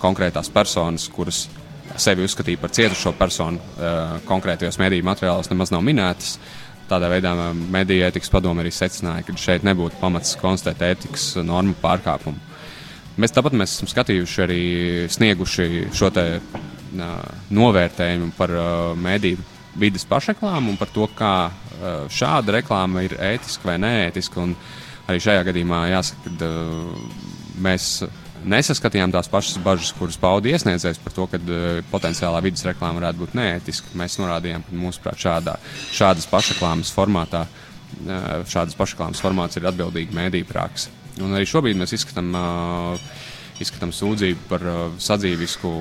konkrētās 0.00 0.48
personas, 0.54 1.04
kuras 1.12 1.44
sevi 2.02 2.24
uzskatīja 2.26 2.60
par 2.62 2.72
cietušo 2.74 3.12
personu, 3.18 3.60
konkrētajos 4.28 4.78
mediju 4.80 5.06
materiālos 5.06 5.50
nemaz 5.50 5.72
nav 5.74 5.84
minētas. 5.86 6.36
Tādā 6.88 7.10
veidā 7.12 7.34
mediju 7.52 8.06
ētikas 8.06 8.30
padome 8.32 8.62
arī 8.64 8.72
secināja, 8.72 9.26
ka 9.26 9.34
šeit 9.36 9.66
nebūtu 9.66 9.98
pamats 10.00 10.38
konstatēt 10.40 10.86
ētikas 10.86 11.34
normu 11.44 11.76
pārkāpumu. 11.82 12.40
Mēs 13.18 13.34
tāpat 13.34 13.56
mēs 13.58 13.74
esam 13.74 13.90
skatījuši 13.90 14.42
arī 14.44 14.62
snieguši 15.10 15.88
šo 15.98 16.08
te, 16.14 16.24
uh, 16.38 17.14
novērtējumu 17.50 18.30
par 18.38 18.52
uh, 18.54 18.66
mediju 18.94 19.42
vidas 19.78 20.06
pašreklāmu 20.08 20.72
un 20.72 20.78
par 20.78 20.92
to, 20.94 21.08
kā 21.18 21.32
uh, 21.48 22.06
šāda 22.10 22.54
reklāma 22.58 23.02
ir 23.06 23.16
ētiska 23.18 23.72
vai 23.72 23.74
neētiska. 23.82 24.44
Un 24.44 24.54
arī 25.10 25.22
šajā 25.24 25.42
gadījumā 25.50 25.82
jāsaka, 25.92 26.30
ka 26.38 26.46
uh, 26.46 27.26
mēs 27.66 27.90
nesaskatījām 28.46 29.12
tās 29.14 29.30
pašas 29.30 29.58
bažas, 29.62 29.92
kuras 29.96 30.18
pauda 30.20 30.50
iesniedzējs 30.52 31.00
par 31.04 31.14
to, 31.16 31.26
ka 31.30 31.40
uh, 31.40 31.80
potenciālā 31.92 32.42
vidas 32.44 32.66
reklāma 32.68 33.00
varētu 33.00 33.22
būt 33.24 33.36
neētiska. 33.38 33.94
Mēs 33.98 34.18
norādījām, 34.20 34.66
ka 34.66 34.82
mūsuprāt 34.82 35.20
šādā, 35.22 35.56
šādas 35.94 36.28
pašreklāmas 36.30 36.92
formātā, 36.94 37.44
uh, 37.46 38.28
šādas 38.48 38.78
pašreklāmas 38.78 39.22
formāts 39.24 39.60
ir 39.60 39.68
atbildīga 39.70 40.16
mēdīņu 40.18 40.50
praksa. 40.50 40.94
Un 41.18 41.34
arī 41.34 41.48
šobrīd 41.50 41.78
mēs 41.80 41.96
izskatām, 41.98 42.30
uh, 42.38 43.06
izskatām 43.62 43.92
sūdzību 43.94 44.48
par 44.50 44.66
uh, 44.66 44.82
sadzīvisku 45.02 45.72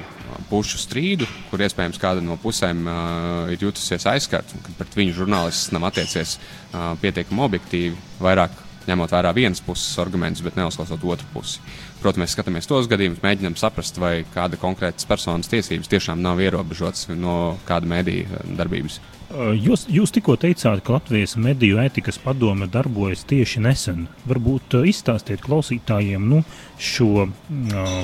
pušu 0.50 0.80
strīdu, 0.82 1.28
kur 1.52 1.62
iespējams 1.64 2.00
kāda 2.02 2.24
no 2.26 2.38
pusēm 2.42 2.86
uh, 2.86 3.52
ir 3.54 3.68
jutusies 3.68 4.08
aizskarta 4.10 4.58
un 4.58 4.66
ka 4.66 4.74
pret 4.80 4.98
viņu 4.98 5.20
žurnālists 5.22 5.74
nav 5.76 5.90
attiecies 5.92 6.38
uh, 6.38 6.96
pietiekami 7.02 7.46
objektīvi, 7.48 8.00
vairāk 8.24 8.67
ņemot 8.88 9.14
vērā 9.14 9.34
vienas 9.36 9.62
puses 9.64 9.98
argumentus, 10.02 10.44
bet 10.46 10.58
neuzklausot 10.60 11.04
otru 11.04 11.28
pusi. 11.34 11.62
Protams, 12.02 12.24
mēs 12.24 12.36
skatāmies 12.36 12.70
tos 12.70 12.88
gadījumus, 12.90 13.24
mēģinām 13.24 13.58
saprast, 13.58 13.98
vai 14.02 14.22
kāda 14.34 14.60
konkrētas 14.62 15.08
personas 15.10 15.50
tiesības 15.52 15.90
tiešām 15.92 16.22
nav 16.22 16.42
ierobežotas 16.44 17.10
no 17.18 17.58
kāda 17.68 17.90
mediju 17.90 18.28
eh, 18.30 18.52
darbības. 18.60 19.00
Jūs, 19.28 19.90
jūs 19.92 20.14
tikko 20.16 20.38
teicāt, 20.40 20.80
ka 20.86 20.94
Latvijas 20.96 21.34
mediju 21.36 21.82
ētikas 21.84 22.16
padome 22.24 22.70
darbojas 22.72 23.26
tieši 23.28 23.60
nesen. 23.66 24.06
Varbūt 24.30 24.78
izstāstiet 24.88 25.44
klausītājiem 25.44 26.30
nu, 26.32 26.40
šo 26.80 27.26
uh, 27.26 27.98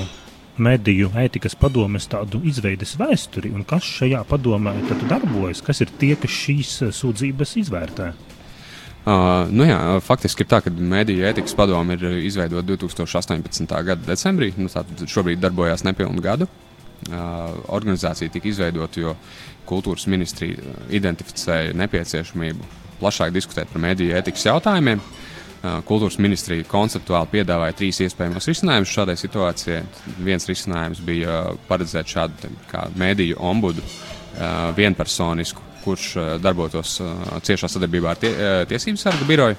mediju 0.60 1.08
ētikas 1.16 1.56
padomes 1.56 2.10
tādu 2.12 2.42
izveides 2.44 2.92
vēsturi 3.00 3.54
un 3.56 3.64
kas 3.64 3.88
šajā 3.88 4.20
padomē 4.28 4.76
darbojas, 5.08 5.64
kas 5.64 5.80
ir 5.80 5.96
tie, 5.96 6.12
kas 6.20 6.36
šīs 6.44 6.76
sūdzības 7.00 7.56
izvērtē. 7.64 8.12
Uh, 8.12 8.33
nu 9.52 9.66
jā, 9.68 9.78
faktiski 10.00 10.44
ir 10.44 10.48
tā, 10.48 10.62
ka 10.64 10.70
Mēdīņu 10.72 11.26
ētikas 11.28 11.56
padome 11.56 11.98
ir 11.98 12.22
izveidota 12.24 12.64
2018. 12.72 13.74
gada 13.84 14.00
decembrī. 14.06 14.54
Nu, 14.56 14.70
Tātad 14.72 15.04
šobrīd 15.10 15.42
darbojas 15.42 15.84
nepilnu 15.84 16.24
gadu. 16.24 16.48
Uh, 17.04 17.50
organizācija 17.76 18.32
tika 18.32 18.48
izveidota, 18.48 19.02
jo 19.02 19.12
kultūras 19.68 20.06
ministrija 20.08 20.56
identificēja 20.88 21.74
nepieciešamību 21.76 22.64
plašāk 23.02 23.34
diskutēt 23.34 23.68
par 23.68 23.82
mēdīju 23.84 24.16
ētikas 24.16 24.46
jautājumiem. 24.48 25.02
Uh, 25.04 25.82
kultūras 25.84 26.16
ministrija 26.16 26.64
konceptuāli 26.70 27.28
piedāvāja 27.34 27.76
trīs 27.76 28.00
iespējamos 28.06 28.48
risinājumus 28.48 28.94
šādai 28.96 29.18
situācijai. 29.20 29.82
Viens 30.24 30.48
risinājums 30.48 31.04
bija 31.04 31.42
paredzēt 31.68 32.08
šādu 32.08 32.54
mēdīju 32.96 33.36
ombudu, 33.52 33.84
uh, 33.84 34.72
vienpersonisku 34.80 35.73
kurš 35.84 36.16
eh, 36.16 36.32
darbotos 36.42 36.98
eh, 37.00 37.14
ciešā 37.44 37.70
sadarbībā 37.70 38.14
ar 38.14 38.20
tie, 38.20 38.32
eh, 38.32 38.64
Tiesību 38.70 39.00
sargu 39.00 39.28
biroju. 39.28 39.58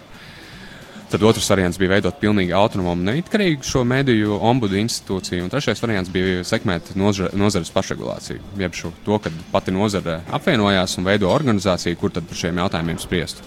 Tad 1.05 1.21
otrs 1.23 1.45
variants 1.51 1.77
bija 1.77 1.91
veidot 1.93 2.17
pilnīgi 2.17 2.53
autonomu, 2.57 2.97
neatkarīgu 3.05 3.63
šo 3.63 3.83
mediju 3.85 4.39
ombudu 4.41 4.79
institūciju. 4.81 5.43
Un 5.45 5.51
trešais 5.53 5.79
variants 5.83 6.09
bija 6.11 6.41
sekmēt 6.47 6.95
nozare, 6.97 7.29
nozares 7.37 7.69
pašregulāciju. 7.71 8.41
Jeb 8.59 8.73
šo, 8.75 8.89
to, 9.05 9.19
ka 9.21 9.29
pati 9.53 9.73
nozare 9.75 10.17
apvienojās 10.33 10.97
un 10.97 11.05
veido 11.05 11.29
organizāciju, 11.29 11.99
kur 12.01 12.11
tad 12.15 12.25
par 12.25 12.41
šiem 12.41 12.57
jautājumiem 12.63 12.97
spriestu. 12.99 13.45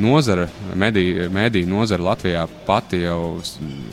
Nozara, 0.00 0.46
mediju, 0.78 1.30
mediju 1.32 1.72
nozara 1.72 2.10
Latvijā 2.12 2.44
pati 2.68 3.00
jau 3.00 3.40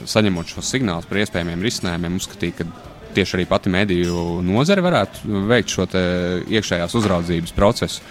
saņemot 0.06 0.54
šos 0.54 0.76
signālus 0.76 1.08
par 1.08 1.24
iespējamiem 1.24 1.64
risinājumiem, 1.66 2.20
uzskatīja, 2.20 2.60
ka 2.60 2.97
tieši 3.17 3.38
arī 3.38 3.45
pati 3.50 3.74
mediju 3.74 4.39
nozare 4.45 4.83
varētu 4.86 5.43
veikt 5.50 5.74
šo 5.74 5.88
iekšējās 6.47 6.97
uzraudzības 7.00 7.55
procesu. 7.57 8.03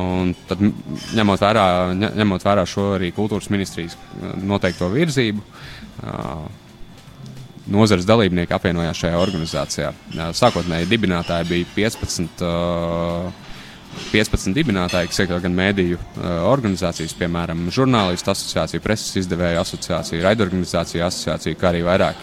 Un 0.00 0.34
tad, 0.46 0.60
ņemot 1.18 1.40
vērā, 1.42 1.66
ņemot 1.98 2.44
vērā 2.46 2.62
šo 2.68 2.92
arī 2.94 3.10
kultūras 3.14 3.50
ministrijas 3.50 3.96
noteikto 4.38 4.86
virzību, 4.92 5.42
nozares 7.70 8.06
dalībnieki 8.06 8.54
apvienojās 8.54 9.02
šajā 9.02 9.18
organizācijā. 9.18 9.90
Sākotnēji 10.38 10.90
dibinātāji 10.90 11.50
bija 11.50 11.70
15 11.74 12.46
15 14.12 14.54
dibinātāji, 14.54 15.10
kas 15.10 15.18
iekļauj 15.24 15.42
gan 15.42 15.56
mēdīju 15.58 15.98
organizācijas, 16.46 17.14
piemēram, 17.18 17.66
žurnālistu 17.74 18.30
asociāciju, 18.32 18.82
preses 18.84 19.18
izdevēju 19.24 19.58
asociāciju, 19.64 20.22
raidorganizāciju 20.22 21.02
asociāciju, 21.08 21.58
kā 21.58 21.72
arī 21.72 21.82
vairāk 21.86 22.22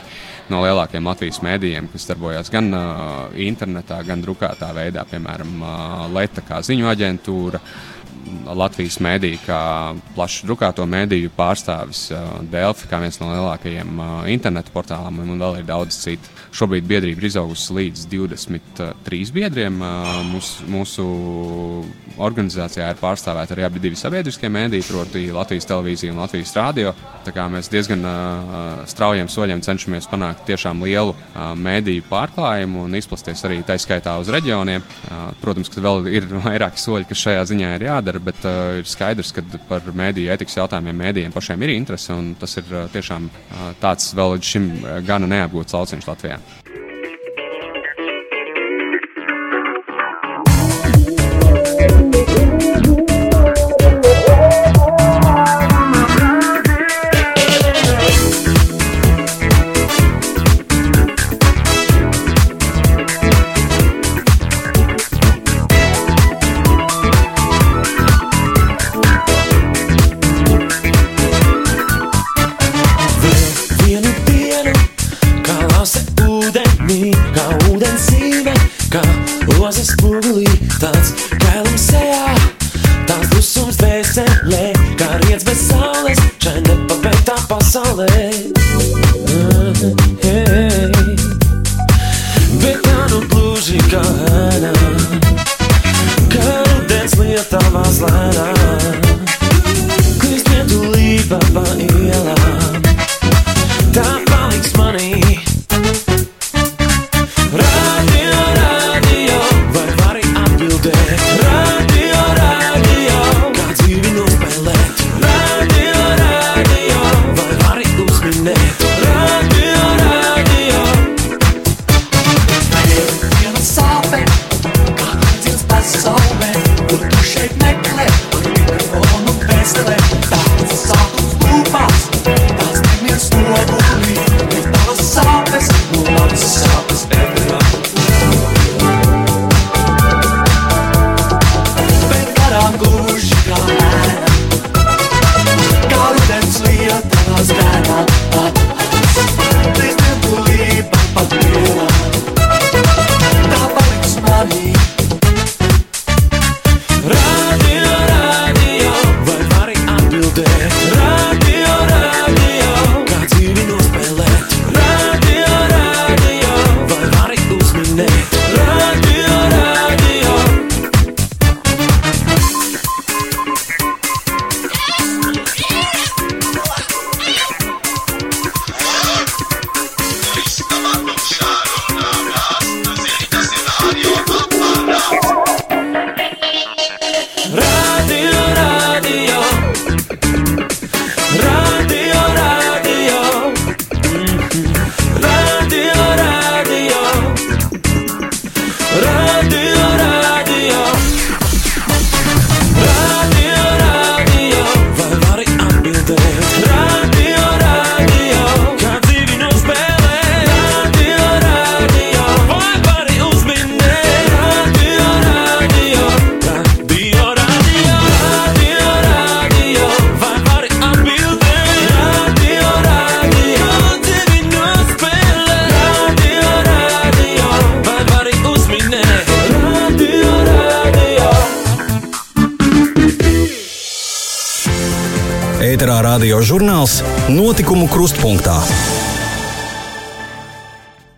no 0.53 0.61
lielākiem 0.63 1.07
Latvijas 1.07 1.41
mēdījiem, 1.45 1.89
kas 1.91 2.07
darbojas 2.09 2.51
gan 2.53 2.71
uh, 2.75 3.27
internetā, 3.43 3.99
gan 4.07 4.23
drukātā 4.23 4.71
veidā, 4.75 5.03
piemēram, 5.09 5.53
uh, 5.61 6.07
Leta 6.13 6.43
kā 6.45 6.61
ziņu 6.65 6.89
aģentūra. 6.93 7.61
Latvijas 8.47 8.99
mēdīja, 9.03 9.39
kā 9.45 9.61
plašs 10.15 10.45
drukāto 10.47 10.85
mēdīju 10.89 11.31
pārstāvis, 11.37 12.07
Delfi, 12.51 12.89
kā 12.89 13.01
viens 13.03 13.19
no 13.21 13.29
lielākajiem 13.33 14.01
internetu 14.33 14.73
portāliem, 14.75 15.21
un 15.23 15.41
vēl 15.41 15.61
ir 15.61 15.67
daudz 15.67 15.99
citu. 16.03 16.33
Šobrīd 16.57 16.87
biedrība 16.89 17.21
ir 17.21 17.29
izaugusi 17.29 17.75
līdz 17.75 18.07
23 18.11 19.33
biedriem. 19.35 19.81
Mūsu, 20.31 20.67
mūsu 20.71 21.07
organizācijā 22.23 22.87
ir 22.91 22.99
pārstāvēti 23.01 23.53
arī 23.55 23.65
abi 23.67 23.91
sabiedriskie 23.99 24.49
mēdīji, 24.51 24.87
proti, 24.89 25.25
Latvijas 25.33 25.67
televīzija 25.69 26.13
un 26.13 26.21
Latvijas 26.23 26.55
rādio. 26.57 26.93
Mēs 27.27 27.69
diezgan 27.69 28.05
straujiem 28.89 29.29
soļiem 29.29 29.61
cenšamies 29.65 30.07
panākt 30.09 30.45
tiešām 30.47 30.81
lielu 30.85 31.13
mēdīju 31.35 32.05
pārklājumu 32.09 32.85
un 32.87 32.97
izplasties 32.97 33.43
arī 33.47 33.59
tā 33.67 33.77
skaitā 33.81 34.15
uz 34.21 34.31
reģioniem. 34.33 34.85
Protams, 35.41 35.71
ka 35.73 35.83
vēl 35.83 36.09
ir 36.09 36.27
vairāki 36.47 36.81
soļi, 36.81 37.09
kas 37.09 37.25
šajā 37.27 37.45
ziņā 37.51 37.73
ir 37.77 37.87
jādara, 37.89 38.16
bet 38.23 38.45
uh, 38.47 38.77
ir 38.81 38.89
skaidrs, 38.89 39.33
ka 39.35 39.43
par 39.69 39.85
mēdīju 39.87 40.33
etikas 40.35 40.57
jautājumiem 40.59 41.03
mēdījiem 41.03 41.35
pašiem 41.35 41.65
ir 41.65 41.75
interese 41.75 42.15
un 42.15 42.33
tas 42.39 42.57
ir 42.59 42.69
uh, 42.73 42.85
tiešām 42.93 43.29
uh, 43.29 43.67
tāds 43.81 44.13
vēl 44.17 44.37
līdz 44.37 44.53
šim 44.53 44.71
gana 45.07 45.29
neapgūts 45.37 45.77
lauciņš 45.77 46.09
Latvijā. 46.11 46.41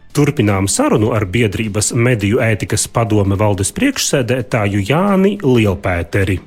Turpinām 0.10 0.66
sarunu 0.66 1.12
ar 1.14 1.28
biedrības 1.30 1.92
mediju 1.94 2.40
ētikas 2.42 2.88
padome 2.90 3.38
valdes 3.38 3.70
priekšsēdētāju 3.78 4.82
Jāni 4.88 5.36
Lielpēteri. 5.46 6.40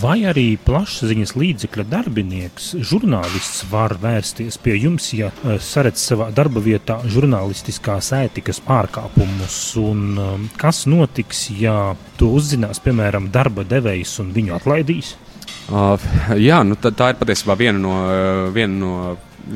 Vai 0.00 0.18
arī 0.28 0.58
plašsaziņas 0.64 1.34
līdzekļa 1.36 1.84
darbinieks, 1.88 2.70
žurnālists 2.88 3.66
var 3.68 3.96
vērsties 4.00 4.56
pie 4.60 4.78
jums, 4.80 5.10
ja 5.16 5.28
e, 5.32 5.58
saredz 5.60 6.00
savā 6.00 6.30
darba 6.32 6.60
vietā 6.64 6.98
žurnālistiskās 7.04 8.08
ētikas 8.16 8.62
pārkāpumus? 8.64 9.58
Un 9.80 10.06
e, 10.16 10.30
kas 10.60 10.86
notiks, 10.88 11.50
ja 11.56 11.96
to 12.20 12.32
uzzinās, 12.36 12.80
piemēram, 12.84 13.28
darba 13.32 13.64
devējs 13.68 14.18
un 14.24 14.32
viņu 14.36 14.56
atlaidīs? 14.56 15.16
Uh, 15.64 15.96
jā, 16.36 16.58
nu, 16.60 16.76
tā, 16.76 16.90
tā 16.92 17.12
ir 17.12 17.16
patiesībā 17.16 17.54
viena 17.56 17.80
no, 17.80 17.92
uh, 18.04 18.48
viena 18.52 18.74
no 18.76 18.96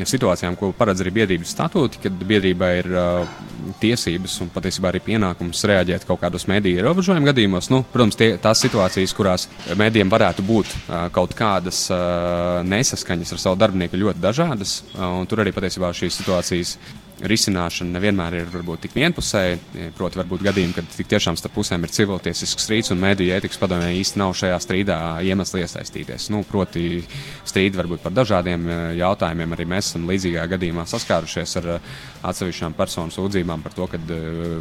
situācijām, 0.09 0.57
ko 0.59 0.70
paredz 0.77 1.03
arī 1.03 1.12
biedrības 1.20 1.53
statūti, 1.55 2.01
kad 2.03 2.20
biedrībai 2.29 2.70
ir 2.81 2.88
uh, 2.92 3.38
tiesības 3.83 4.37
un 4.44 4.53
patiesībā 4.55 4.92
arī 4.92 5.03
pienākums 5.05 5.64
reaģēt 5.70 6.07
kaut 6.09 6.22
kādos 6.22 6.46
mediju 6.51 6.81
ierobežojumu 6.83 7.31
gadījumos. 7.31 7.70
Nu, 7.72 7.83
protams, 7.92 8.18
tie, 8.18 8.31
tās 8.42 8.62
situācijas, 8.64 9.16
kurās 9.16 9.48
medijiem 9.79 10.12
varētu 10.12 10.44
būt 10.46 10.72
uh, 10.77 11.09
kaut 11.14 11.35
kādas 11.38 11.87
uh, 11.92 12.61
nesaskaņas 12.68 13.35
ar 13.35 13.44
savu 13.44 13.61
darbinieku, 13.61 14.01
ļoti 14.01 14.24
dažādas. 14.24 14.81
Uh, 14.94 15.20
tur 15.29 15.44
arī 15.44 15.55
patiesībā 15.57 15.92
šīs 15.96 16.22
situācijas 16.22 16.77
risināšana 17.26 17.96
nevienmēr 17.96 18.37
ir 18.38 18.50
varbūt, 18.52 18.85
tik 18.87 18.94
vienpusēja. 18.94 19.59
Proti, 19.96 20.18
var 20.20 20.28
būt 20.31 20.44
gadījumi, 20.46 20.74
kad 20.76 20.88
tik 20.92 21.09
tiešām 21.11 21.38
starp 21.38 21.57
pusēm 21.59 21.85
ir 21.85 21.92
civiltiesisks 21.94 22.66
strīds, 22.66 22.92
un 22.94 23.00
mediju 23.02 23.35
ētikas 23.35 23.59
padomē 23.59 23.90
īsti 23.98 24.20
nav 24.20 24.35
šajā 24.38 24.59
strīdā 24.62 24.98
iemesli 25.26 25.64
iesaistīties. 25.64 26.28
Nu, 26.35 26.44
proti, 26.48 27.02
strīdi 27.48 27.78
var 27.78 27.90
būt 27.90 28.04
par 28.04 28.14
dažādiem 28.14 28.68
eh, 28.68 28.85
jautājumiem. 29.00 29.57
Arī 29.57 29.66
mēs 29.74 29.90
esam 29.90 30.07
līdzīgā 30.11 30.46
gadījumā 30.54 30.87
saskārušies 30.90 31.57
ar 31.62 31.70
eh, 31.74 31.90
atsevišķām 32.28 32.76
personu 32.78 33.14
sūdzībām 33.14 33.64
par 33.66 33.74
to, 33.74 33.88
ka 33.90 34.00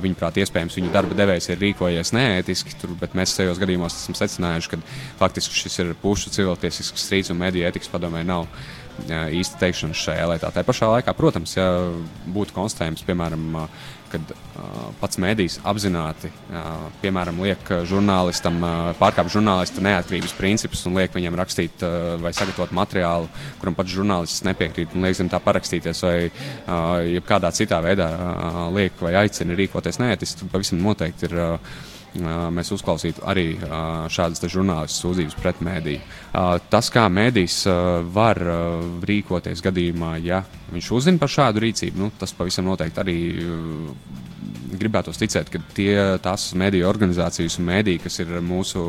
viņuprāt, 0.01 0.41
iespējams, 0.41 0.79
viņu 0.79 0.91
darba 0.93 1.17
devējs 1.17 1.51
ir 1.51 1.61
rīkojies 1.61 2.13
neētiski, 2.17 2.77
tur, 2.81 2.95
bet 2.99 3.15
mēs 3.17 3.35
tajos 3.37 3.61
gadījumos 3.61 3.97
esam 4.01 4.17
secinājuši, 4.17 4.73
ka 4.73 4.81
faktiski 5.21 5.61
šis 5.63 5.81
ir 5.83 5.95
pušu 6.01 6.33
civiltiesisks 6.33 7.07
strīds 7.07 7.33
un 7.33 7.41
mediju 7.41 7.69
ētikas 7.69 7.91
padomē 7.93 8.25
nav 8.27 8.49
īsta 9.07 9.61
teikšana 9.61 9.97
šajā 9.97 10.25
lietā. 10.33 10.51
Tā 10.53 10.63
pašā 10.67 10.89
laikā, 10.95 11.13
protams, 11.17 11.57
ja 11.57 11.67
būtu 12.33 12.55
konstatējums, 12.55 13.05
piemēram, 13.07 13.55
kad 14.11 14.31
uh, 14.31 14.37
pats 15.01 15.19
mēdījis 15.19 15.59
apzināti 15.67 16.29
piemēram, 17.01 17.41
liek 17.43 17.71
žurnālistam 17.89 18.61
pārkāpt 18.99 19.33
žurnālista 19.33 19.83
neatkarības 19.83 20.35
principus 20.37 20.85
un 20.87 20.95
liek 20.97 21.13
viņam 21.15 21.37
rakstīt 21.39 21.83
vai 22.23 22.31
sagatavot 22.35 22.71
materiālu, 22.75 23.27
kuram 23.61 23.75
pats 23.77 23.93
žurnālists 23.93 24.45
nepiekrīt 24.47 24.95
un 24.95 25.05
liek 25.07 25.17
zem 25.19 25.31
tā 25.31 25.41
parakstīties, 25.43 26.03
vai 26.07 26.15
uh, 26.29 27.19
kādā 27.27 27.51
citā 27.55 27.81
veidā 27.83 28.09
liek 28.75 28.97
vai 29.03 29.17
aicina 29.25 29.57
rīkoties 29.57 30.01
neētiski, 30.03 30.49
pavisam 30.53 30.81
noteikti 30.83 31.29
ir. 31.29 31.37
Mēs 32.17 32.71
uzklausītu 32.73 33.21
arī 33.29 33.59
šādas 34.09 34.41
žurnālistu 34.49 35.03
sūdzības 35.03 35.35
pret 35.37 35.59
mēdīju. 35.61 35.99
Tas, 36.69 36.91
kā 36.93 37.07
mēdījis 37.09 37.57
var 38.13 38.41
rīkoties 39.07 39.63
gadījumā, 39.65 40.17
ja 40.21 40.43
viņš 40.73 40.91
uzzina 40.99 41.21
par 41.21 41.31
šādu 41.31 41.63
rīcību, 41.63 42.01
nu, 42.03 42.11
tas 42.19 42.35
pavisam 42.35 42.67
noteikti 42.67 43.03
arī 43.03 43.19
gribētu 44.77 45.13
ticēt, 45.15 45.49
ka 45.51 45.61
tie, 45.75 45.93
tās 46.23 46.49
mediju 46.57 46.87
organizācijas 46.89 47.57
un 47.59 47.67
mēdīji, 47.69 48.01
kas 48.03 48.19
ir 48.23 48.33
mūsu 48.43 48.83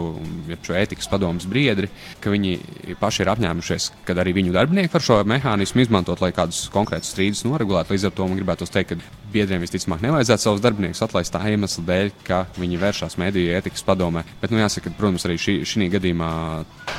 ētikas 0.51 1.09
padomus 1.11 1.47
briedri, 1.49 1.91
ka 2.23 2.33
viņi 2.33 2.97
paši 3.01 3.25
ir 3.25 3.33
apņēmušies, 3.35 3.91
ka 4.07 4.17
arī 4.19 4.35
viņu 4.41 4.55
darbinieki 4.57 4.93
var 4.95 5.05
šo 5.05 5.21
mehānismu 5.29 5.85
izmantot, 5.85 6.23
lai 6.25 6.33
kādus 6.37 6.67
konkrētus 6.75 7.13
strīdus 7.15 7.45
noregulētu. 7.47 7.95
Līdz 7.95 8.09
ar 8.11 8.17
to 8.17 8.29
man 8.29 8.41
gribētu 8.41 8.69
teikt, 8.73 8.95
ka 8.97 9.31
biedriem 9.33 9.63
visticamāk 9.63 10.03
nevajadzētu 10.05 10.45
savus 10.45 10.65
darbiniekus 10.65 11.05
atlaist 11.05 11.35
tā 11.35 11.43
iemesla 11.53 11.85
dēļ, 11.89 12.13
ka 12.27 12.45
viņi 12.59 12.81
vēršas 12.83 13.19
mediju 13.21 13.55
ētikas 13.59 13.85
padomē. 13.87 14.25
Bet, 14.43 14.53
nu, 14.53 14.61
jāsaka, 14.63 14.89
ka, 14.89 14.99
protams, 14.99 15.27
arī 15.29 15.39
šī, 15.41 15.61
šī 15.69 15.91
gadījumā, 15.95 16.31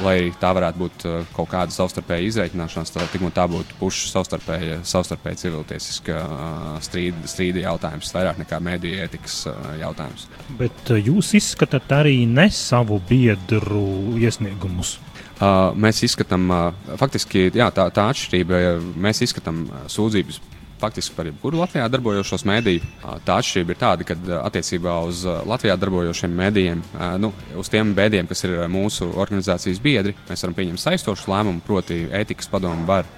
lai 0.06 0.29
tā 0.40 0.52
varētu 0.56 0.82
būt 0.82 1.06
uh, 1.08 1.18
kaut 1.36 1.50
kāda 1.52 1.74
savstarpēja 1.74 2.28
izreikināšanās, 2.28 2.94
tad 2.94 3.10
tik 3.14 3.24
un 3.26 3.34
tā 3.36 3.46
būtu 3.50 3.78
pušu 3.80 4.12
savstarpēja, 4.12 4.82
savstarpēja 4.88 5.42
civiltiesiska 5.44 6.20
uh, 6.26 6.70
strīda, 6.86 7.26
strīda 7.30 7.66
jautājums, 7.66 8.14
vairāk 8.16 8.42
nekā 8.44 8.62
mediju 8.64 9.02
ētikas 9.06 9.42
uh, 9.50 9.58
jautājums. 9.82 10.28
Bet 10.60 10.94
jūs 11.00 11.34
izskatāt 11.40 11.92
arī 11.96 12.22
ne 12.30 12.50
savu 12.54 13.02
biedru 13.10 14.18
iesniegumus. 14.20 14.98
Uh, 15.40 15.72
mēs 15.80 16.04
izskatām, 16.04 16.50
uh, 16.52 16.96
faktiski 17.00 17.48
jā, 17.48 17.72
tā, 17.72 17.88
tā 17.96 18.10
atšķirība, 18.12 18.64
mēs 19.00 19.24
izskatām 19.24 19.66
sūdzības 19.88 20.42
faktiski 20.80 21.16
par 21.18 21.28
jebkuru 21.30 21.60
Latvijā 21.60 21.88
darbojošos 21.92 22.46
mēdīju. 22.48 22.86
Tā 23.28 23.40
atšķirība 23.40 23.76
ir 23.76 23.80
tāda, 23.80 24.08
ka 24.08 24.18
attiecībā 24.44 24.96
uz 25.08 25.26
Latvijā 25.50 25.76
darbojošiem 25.80 26.38
mēdījiem, 26.40 26.84
nu, 27.24 27.34
uz 27.60 27.72
tiem 27.72 27.94
mēdījiem, 27.98 28.30
kas 28.30 28.46
ir 28.48 28.56
mūsu 28.72 29.10
organizācijas 29.20 29.82
biedri, 29.84 30.16
mēs 30.30 30.46
varam 30.46 30.58
pieņemt 30.58 30.84
saistošu 30.84 31.32
lēmumu, 31.34 31.64
proti, 31.68 32.06
ētikas 32.22 32.52
padomu 32.52 32.88
var 32.90 33.10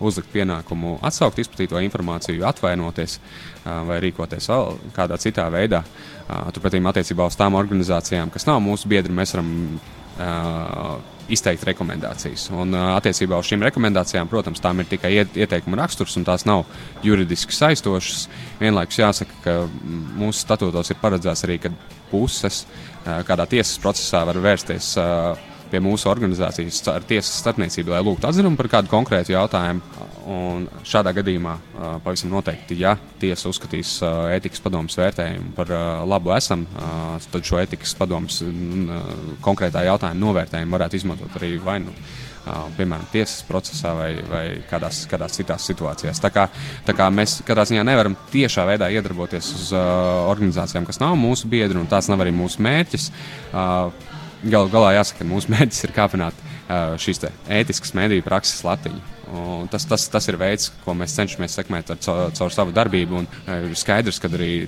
uzlikt 0.00 0.32
pienākumu 0.32 0.96
atsaukt 1.04 1.42
izplatīto 1.42 1.80
informāciju, 1.84 2.44
atvainoties 2.48 3.18
vai 3.64 4.00
rīkoties 4.00 4.48
vēl 4.48 4.78
kādā 4.96 5.20
citā 5.20 5.44
veidā. 5.52 5.82
Turpretī 6.54 6.80
attiecībā 6.80 7.26
uz 7.28 7.36
tām 7.36 7.58
organizācijām, 7.58 8.32
kas 8.32 8.46
nav 8.48 8.62
mūsu 8.64 8.88
biedri, 8.88 9.12
mēs 9.12 9.34
varam 9.36 9.50
izteikt 11.30 11.64
rekomendācijas. 11.68 12.48
Un, 12.54 12.74
attiecībā 12.74 13.38
uz 13.38 13.50
šīm 13.50 13.62
rekomendācijām, 13.68 14.28
protams, 14.30 14.62
tām 14.62 14.82
ir 14.82 14.88
tikai 14.90 15.12
ieteikuma 15.22 15.78
raksturs, 15.82 16.16
un 16.18 16.26
tās 16.26 16.46
nav 16.48 16.64
juridiski 17.06 17.54
saistošas. 17.54 18.26
Vienlaikus 18.60 18.98
jāsaka, 19.00 19.38
ka 19.44 19.56
mūsu 20.20 20.42
statūtos 20.42 20.90
ir 20.90 20.98
paredzēts 21.02 21.46
arī, 21.46 21.60
ka 21.62 21.72
puses 22.10 22.64
kādā 23.04 23.46
tiesas 23.50 23.78
procesā 23.82 24.24
var 24.28 24.40
vērsties 24.42 24.94
pie 25.70 25.80
mūsu 25.82 26.10
organizācijas 26.10 26.80
ar 26.92 27.04
tiesas 27.08 27.40
starpniecību, 27.42 27.94
lai 27.94 28.02
lūgtu 28.04 28.28
atzinumu 28.28 28.58
par 28.58 28.70
kādu 28.72 28.92
konkrētu 28.92 29.34
jautājumu. 29.34 30.06
Un 30.30 30.66
šādā 30.86 31.14
gadījumā 31.16 31.56
pavisam 32.04 32.30
noteikti, 32.30 32.76
ja 32.82 32.92
tiesa 33.18 33.48
uzskatīs 33.50 33.96
ētikas 34.36 34.60
padomus 34.62 34.98
vērtējumu 35.00 35.54
par 35.56 35.72
labu 36.06 36.34
esam, 36.36 36.66
tad 37.32 37.46
šo 37.46 37.58
ētikas 37.62 37.96
padomus 37.98 38.42
konkrētā 39.42 39.86
jautājuma 39.88 40.20
novērtējumu 40.20 40.76
varētu 40.76 41.00
izmantot 41.00 41.40
arī 41.40 41.54
vai 41.64 41.80
nu. 41.86 41.96
Piemēram, 42.76 43.04
tiesas 43.12 43.42
procesā 43.46 43.90
vai, 43.94 44.08
vai 44.26 44.44
kādās, 44.70 45.02
kādās 45.10 45.36
citās 45.36 45.66
situācijās. 45.68 46.22
Tā 46.24 46.30
kā, 46.32 46.46
tā 46.86 46.94
kā 46.96 47.10
mēs 47.12 47.36
katrā 47.46 47.66
ziņā 47.68 47.84
nevaram 47.84 48.16
tiešā 48.32 48.64
veidā 48.66 48.88
iedarboties 48.96 49.50
uz 49.58 49.66
uh, 49.76 49.82
organizācijām, 50.30 50.88
kas 50.88 51.02
nav 51.02 51.18
mūsu 51.20 51.50
biedri, 51.52 51.78
un 51.78 51.90
tās 51.90 52.08
nav 52.10 52.24
arī 52.24 52.32
mūsu 52.34 52.64
mērķis. 52.64 53.10
Uh, 53.52 53.92
Galu 54.40 54.70
galā 54.72 54.94
jāsaka, 54.96 55.20
ka 55.20 55.28
mūsu 55.28 55.50
mērķis 55.54 55.84
ir 55.84 55.94
kāpināt 55.96 56.44
uh, 56.44 56.96
šīs 57.00 57.24
ētiskas 57.28 57.94
mediju 57.98 58.24
prakses 58.26 58.62
latiņu. 58.64 59.02
Un 59.30 59.68
tas, 59.70 59.84
tas, 59.86 60.08
tas 60.10 60.26
ir 60.26 60.40
veids, 60.40 60.72
ko 60.82 60.94
mēs 60.98 61.14
cenšamies 61.14 61.54
sekmēt 61.54 61.92
ar, 61.92 62.00
caur, 62.02 62.32
caur 62.34 62.54
savu 62.54 62.74
darbību. 62.74 63.20
Un, 63.20 63.28
uh, 63.44 63.68
ir 63.68 63.76
skaidrs, 63.78 64.18
ka 64.22 64.32
arī 64.32 64.66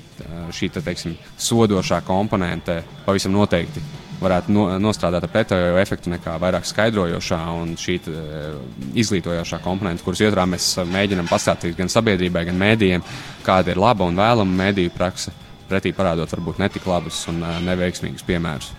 šī 0.54 0.70
te, 0.74 0.84
teiksim, 0.84 1.16
sodošā 1.40 2.02
komponente 2.06 2.82
pavisam 3.06 3.34
noteikti 3.34 3.82
varētu 4.22 4.54
no, 4.54 4.66
nostrādāt 4.82 5.26
ar 5.26 5.32
pretējo 5.32 5.78
efektu 5.80 6.12
nekā 6.12 6.36
vairāk 6.42 6.66
skaidrojošā 6.68 7.40
un 7.58 7.74
šī 7.80 7.96
uh, 8.10 8.60
izglītojošā 9.02 9.62
komponente, 9.64 10.04
kuras 10.06 10.22
ietrā 10.24 10.46
mēs 10.48 10.74
mēģinām 10.92 11.30
pastāstīt 11.30 11.78
gan 11.78 11.90
sabiedrībai, 11.92 12.46
gan 12.50 12.60
mēdījiem, 12.60 13.06
kāda 13.46 13.74
ir 13.74 13.82
laba 13.82 14.06
un 14.08 14.20
vēlama 14.20 14.62
mediju 14.66 14.92
praksa, 14.94 15.34
pretī 15.70 15.94
parādot 15.96 16.36
varbūt 16.36 16.62
netik 16.62 16.86
labus 16.86 17.24
un 17.32 17.42
uh, 17.42 17.58
neveiksmīgus 17.66 18.26
piemērus. 18.28 18.72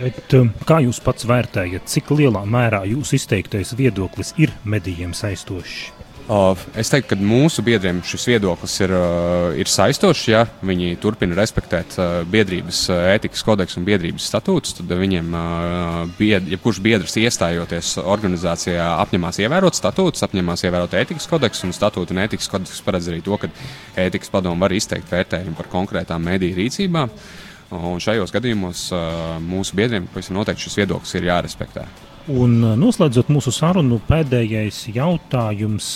Bet, 0.00 0.32
um, 0.38 0.50
kā 0.66 0.80
jūs 0.84 1.00
pats 1.04 1.26
vērtējat, 1.28 1.86
cik 1.90 2.14
lielā 2.18 2.44
mērā 2.48 2.84
jūsu 2.88 3.18
izteiktais 3.18 3.74
viedoklis 3.78 4.34
ir 4.40 4.54
medijiem 4.64 5.14
saistošs? 5.16 5.92
Es 6.80 6.88
teiktu, 6.88 7.10
ka 7.10 7.16
mūsu 7.20 7.60
biedriem 7.60 7.98
šis 8.08 8.22
viedoklis 8.30 8.78
ir, 8.80 8.94
uh, 8.96 9.50
ir 9.60 9.68
saistošs. 9.68 10.22
Ja 10.32 10.46
viņi 10.64 10.96
turpina 11.02 11.36
respektēt 11.36 11.98
uh, 11.98 12.22
biedrības 12.24 12.80
uh, 12.88 13.02
ētikas 13.12 13.44
kodeksu 13.44 13.82
un 13.82 13.84
biedrības 13.84 14.30
statūtus, 14.32 14.72
tad 14.78 14.88
viņiem, 14.88 15.28
bied, 16.16 16.48
jebkurš 16.54 16.80
biedrs 16.86 17.18
iestājoties 17.20 17.98
organizācijā, 18.00 18.88
apņemās 19.04 19.42
ievērot 19.44 19.76
statūtus, 19.76 20.24
apņemās 20.24 20.64
ievērot 20.64 20.96
ētikas 21.02 21.28
kodeksu. 21.28 21.68
Un 21.68 21.76
statūta 21.76 22.16
un 22.16 22.24
ētikas 22.24 22.48
kodeks 22.56 22.84
paredz 22.88 23.12
arī 23.12 23.20
to, 23.24 23.36
ka 23.36 23.52
ētikas 24.06 24.32
padomu 24.32 24.64
var 24.64 24.72
izteikt 24.72 25.12
vērtējumu 25.12 25.58
par 25.60 25.68
konkrētām 25.76 26.24
mediju 26.24 26.56
rīcībām. 26.62 27.12
Un 27.74 28.00
šajos 28.02 28.30
gadījumos 28.34 28.88
mūsu 29.42 29.76
biedriem 29.78 30.06
pavisam 30.12 30.38
noteikti 30.38 30.68
šis 30.68 30.82
viedoklis 30.82 31.16
ir 31.18 31.30
jārespektē. 31.30 31.86
Un 32.32 32.54
noslēdzot 32.80 33.28
mūsu 33.28 33.52
sarunu, 33.52 33.98
pēdējais 34.08 34.78
jautājums. 34.96 35.88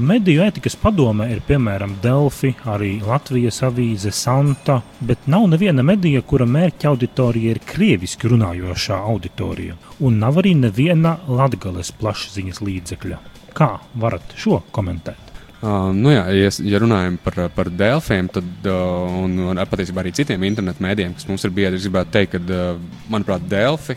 Mediju 0.00 0.40
ētikas 0.46 0.78
padome 0.80 1.26
ir 1.34 1.42
piemēram 1.44 1.98
Delfi, 2.00 2.54
arī 2.64 2.94
Latvijas 3.04 3.60
avīze 3.68 4.08
Santa, 4.16 4.78
bet 5.04 5.28
nav 5.28 5.44
neviena 5.52 5.84
medija, 5.84 6.24
kura 6.24 6.48
mērķa 6.48 6.88
auditorija 6.94 7.52
ir 7.52 7.60
krieviski 7.60 8.32
runājošā 8.32 9.02
auditorija, 9.12 9.76
un 10.00 10.16
nav 10.24 10.40
arī 10.40 10.56
neviena 10.64 11.18
latgales 11.28 11.92
plašsaziņas 12.00 12.64
līdzekļa. 12.64 13.20
Kā 13.52 13.74
varat 14.00 14.32
šo 14.40 14.62
komentēt? 14.72 15.27
Uh, 15.58 15.88
nu 15.90 16.12
jā, 16.12 16.22
ja, 16.38 16.50
ja 16.70 16.78
runājam 16.78 17.16
par, 17.18 17.40
par 17.50 17.70
Dēlķiem, 17.74 18.28
tad 18.30 18.68
uh, 18.70 19.16
un, 19.24 19.32
un 19.50 19.58
patiesībā 19.66 20.04
arī 20.04 20.12
citiem 20.14 20.44
internetu 20.46 20.84
mēdījiem, 20.84 21.16
kas 21.18 21.26
mums 21.26 21.42
ir 21.48 21.54
biedri, 21.56 21.80
gribētu 21.82 22.14
teikt, 22.14 22.36
ka, 22.36 22.42
uh, 22.54 23.08
manuprāt, 23.10 23.42
Dēlķi 23.50 23.96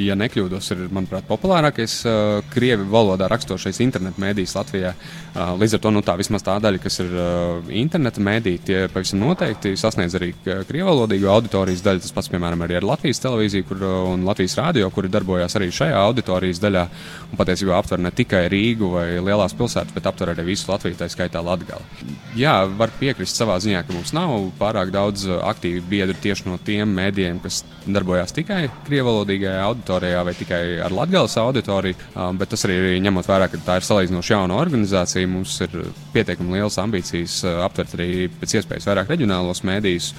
ja 0.00 0.16
nekļūdos, 0.18 0.68
ir 0.74 0.84
manuprāt, 0.94 1.26
populārākais 1.28 1.96
uh, 2.06 2.38
krievu 2.52 2.86
valodā 2.92 3.28
raksturošais 3.30 3.80
internetu 3.84 4.22
mēdījis 4.22 4.54
Latvijā. 4.56 4.92
Uh, 5.34 5.52
līdz 5.60 5.76
ar 5.76 5.82
to 5.84 5.92
nu, 5.92 6.02
tā 6.06 6.16
vismaz 6.20 6.44
tā 6.46 6.56
daļa, 6.62 6.80
kas 6.82 7.00
ir 7.02 7.12
uh, 7.12 7.72
interneta 7.82 8.22
mēdīja, 8.24 8.62
tie 8.66 8.78
pavisam 8.92 9.20
noteikti 9.24 9.74
sasniedz 9.78 10.16
arī 10.18 10.32
krievu 10.44 10.88
valodīgo 10.88 11.30
auditorijas 11.32 11.84
daļu. 11.84 12.04
Tas 12.06 12.14
pats, 12.16 12.30
piemēram, 12.32 12.64
arī 12.64 12.78
ar 12.78 12.88
Latvijas 12.92 13.20
televīziju 13.24 13.68
kur, 13.68 13.84
un 14.14 14.24
Latvijas 14.28 14.56
rādio, 14.60 14.90
kuri 14.94 15.12
darbojās 15.12 15.58
arī 15.58 15.70
šajā 15.74 15.98
auditorijas 16.06 16.62
daļā. 16.62 16.86
Un 17.32 17.40
patiesībā 17.40 17.76
aptver 17.76 18.02
ne 18.02 18.14
tikai 18.14 18.46
Rīgu 18.52 18.92
vai 18.94 19.06
lielās 19.18 19.56
pilsētas, 19.56 19.94
bet 19.96 20.08
aptver 20.08 20.32
arī 20.34 20.46
visu 20.52 20.70
Latviju, 20.70 20.98
tā 21.00 21.10
skaitā 21.12 21.42
Latgali. 21.44 21.84
Jā, 22.36 22.58
var 22.78 22.92
piekrist 23.00 23.38
savā 23.38 23.58
ziņā, 23.62 23.82
ka 23.86 23.96
mums 23.96 24.14
nav 24.16 24.36
pārāk 24.60 24.92
daudz 24.94 25.26
aktīvu 25.26 25.84
biedru 25.90 26.16
tieši 26.22 26.48
no 26.48 26.60
tiem 26.62 26.92
mēdījiem, 26.96 27.40
kas 27.44 27.62
darbojās 27.86 28.34
tikai 28.36 28.66
krievu 28.86 29.10
valodīgajā 29.10 29.56
plašākajā 29.56 29.65
auditorijā 29.66 30.22
vai 30.26 30.34
tikai 30.38 30.62
ar 30.86 30.94
latgāles 30.94 31.36
auditoriju, 31.40 31.98
bet 32.40 32.52
tas 32.52 32.64
arī 32.68 32.96
ņemot 33.04 33.28
vērā, 33.28 33.48
ka 33.52 33.60
tā 33.66 33.78
ir 33.80 33.86
salīdzinoši 33.86 34.32
jauna 34.34 34.56
organizācija, 34.60 35.28
mums 35.30 35.56
ir 35.66 35.74
pietiekami 36.14 36.56
liels 36.56 36.78
ambīcijas 36.82 37.40
aptvert 37.66 37.96
arī 37.98 38.28
pēc 38.40 38.56
iespējas 38.60 38.88
vairāk 38.90 39.12
reģionālos 39.14 39.62
mēdījus, 39.66 40.12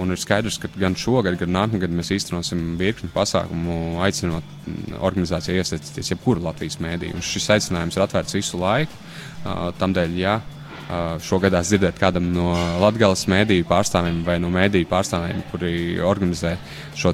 un 0.00 0.14
ir 0.14 0.22
skaidrs, 0.22 0.58
ka 0.62 0.72
gan 0.76 0.96
šogad, 0.98 1.38
gan 1.40 1.54
nākamgad 1.56 1.94
mēs 1.94 2.12
īstenosim 2.16 2.74
virkni 2.80 3.12
pasākumu, 3.14 4.00
aicinot 4.06 4.44
organizācijai 4.98 5.60
iesaistīties 5.62 6.12
jebkuru 6.14 6.44
Latvijas 6.48 6.80
mēdīju. 6.82 7.16
Un 7.16 7.24
šis 7.24 7.52
aicinājums 7.56 7.96
ir 7.96 8.06
atvērts 8.06 8.36
visu 8.38 8.60
laiku. 8.60 9.04
Tādēļ, 9.78 10.14
ja 10.18 10.40
šogad 11.22 11.54
dzirdēt 11.60 11.98
kādam 12.00 12.32
no 12.34 12.46
Latvijas 12.80 13.26
mēdīju 13.30 13.64
pārstāvjiem 13.68 14.24
vai 14.26 14.36
no 14.42 14.48
mēdīju 14.54 14.86
pārstāvjiem, 14.90 15.40
kuri 15.50 15.72
organizē 16.04 16.52
šo 16.96 17.10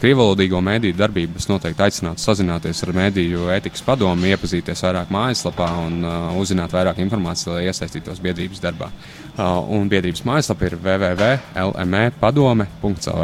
krievalodīgo 0.00 0.60
mēdīju 0.64 0.96
darbību, 0.98 1.32
es 1.40 1.48
noteikti 1.50 1.82
aicinātu 1.86 2.20
sazināties 2.22 2.82
ar 2.84 2.90
mēdīju 2.96 3.40
ētikas 3.56 3.82
padomu, 3.86 4.26
iepazīties 4.30 4.84
vairāk 4.86 5.08
mājaslapā 5.14 5.68
un 5.86 5.94
uh, 6.04 6.10
uzzināt 6.40 6.70
vairāk 6.76 6.96
informācijas, 7.04 7.52
lai 7.54 7.62
iesaistītos 7.70 8.18
biedrības 8.24 8.60
darbā. 8.64 8.88
Un 9.36 9.84
biedrības 9.92 10.22
mājaslapa 10.24 10.62
ir 10.70 10.74
www.lmepadome.cl. 10.80 13.22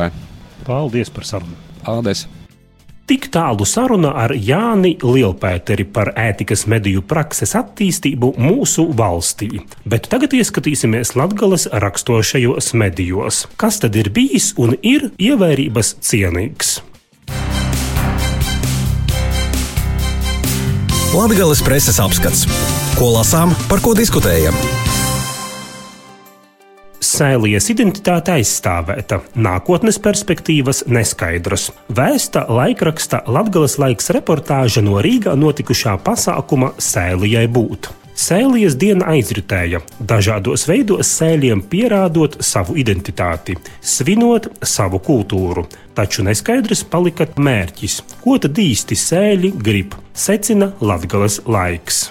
Paldies 0.67 1.11
par 1.11 1.25
sarunu! 1.27 1.57
Paldies! 1.83 2.42
Tik 3.03 3.25
tālu 3.35 3.67
saruna 3.67 4.13
ar 4.23 4.31
Jāni 4.31 4.93
Lielpēteri 5.03 5.83
par 5.91 6.13
ētikas 6.15 6.69
mediju 6.71 7.03
prakses 7.03 7.57
attīstību 7.59 8.29
mūsu 8.39 8.85
valstī. 8.95 9.65
Bet 9.83 10.07
tagad 10.13 10.37
ieskatīsimies 10.39 11.17
Latvijas 11.19 11.67
raksturošajos 11.83 12.71
medijos. 12.79 13.43
Kas 13.59 13.83
tad 13.83 13.99
ir 13.99 14.13
bijis 14.15 14.53
un 14.55 14.77
ir 14.87 15.09
ievērības 15.19 15.97
cienīgs? 15.99 16.77
Latvijas 21.13 21.67
preses 21.67 21.99
apskats. 22.01 22.47
Ko 22.95 23.11
lasām, 23.19 23.51
par 23.67 23.83
ko 23.83 23.99
diskutējam? 23.99 24.55
Sēlijas 27.03 27.67
identitāte 27.73 28.37
aizstāvēta, 28.37 29.19
nākotnes 29.35 29.99
perspektīvas 30.03 30.85
neskaidras. 30.87 31.73
Vēsta 31.91 32.45
laikraksta 32.47 33.25
Latvijas 33.27 33.75
laiks 33.83 34.13
reportāža 34.15 34.85
no 34.87 35.01
Rīgā 35.03 35.35
notikušā 35.39 35.97
pasākuma 36.07 36.71
Sēlijai 36.79 37.49
būt. 37.51 37.91
Sēlijas 38.23 38.77
diena 38.79 39.09
aizritēja, 39.17 39.81
dažādos 39.99 40.69
veidos 40.69 41.11
sēļiem 41.17 41.65
pierādot 41.73 42.37
savu 42.45 42.77
identitāti, 42.79 43.57
svinot 43.81 44.51
savu 44.63 45.01
kultūru, 45.03 45.67
taču 45.97 46.23
neskaidrs 46.29 46.85
palika 46.93 47.27
mērķis, 47.35 47.99
ko 48.23 48.39
tad 48.39 48.63
īsti 48.63 49.01
sēļi 49.09 49.55
grib, 49.59 49.97
secina 50.15 50.71
Latvijas 50.85 51.41
laiks. 51.49 52.05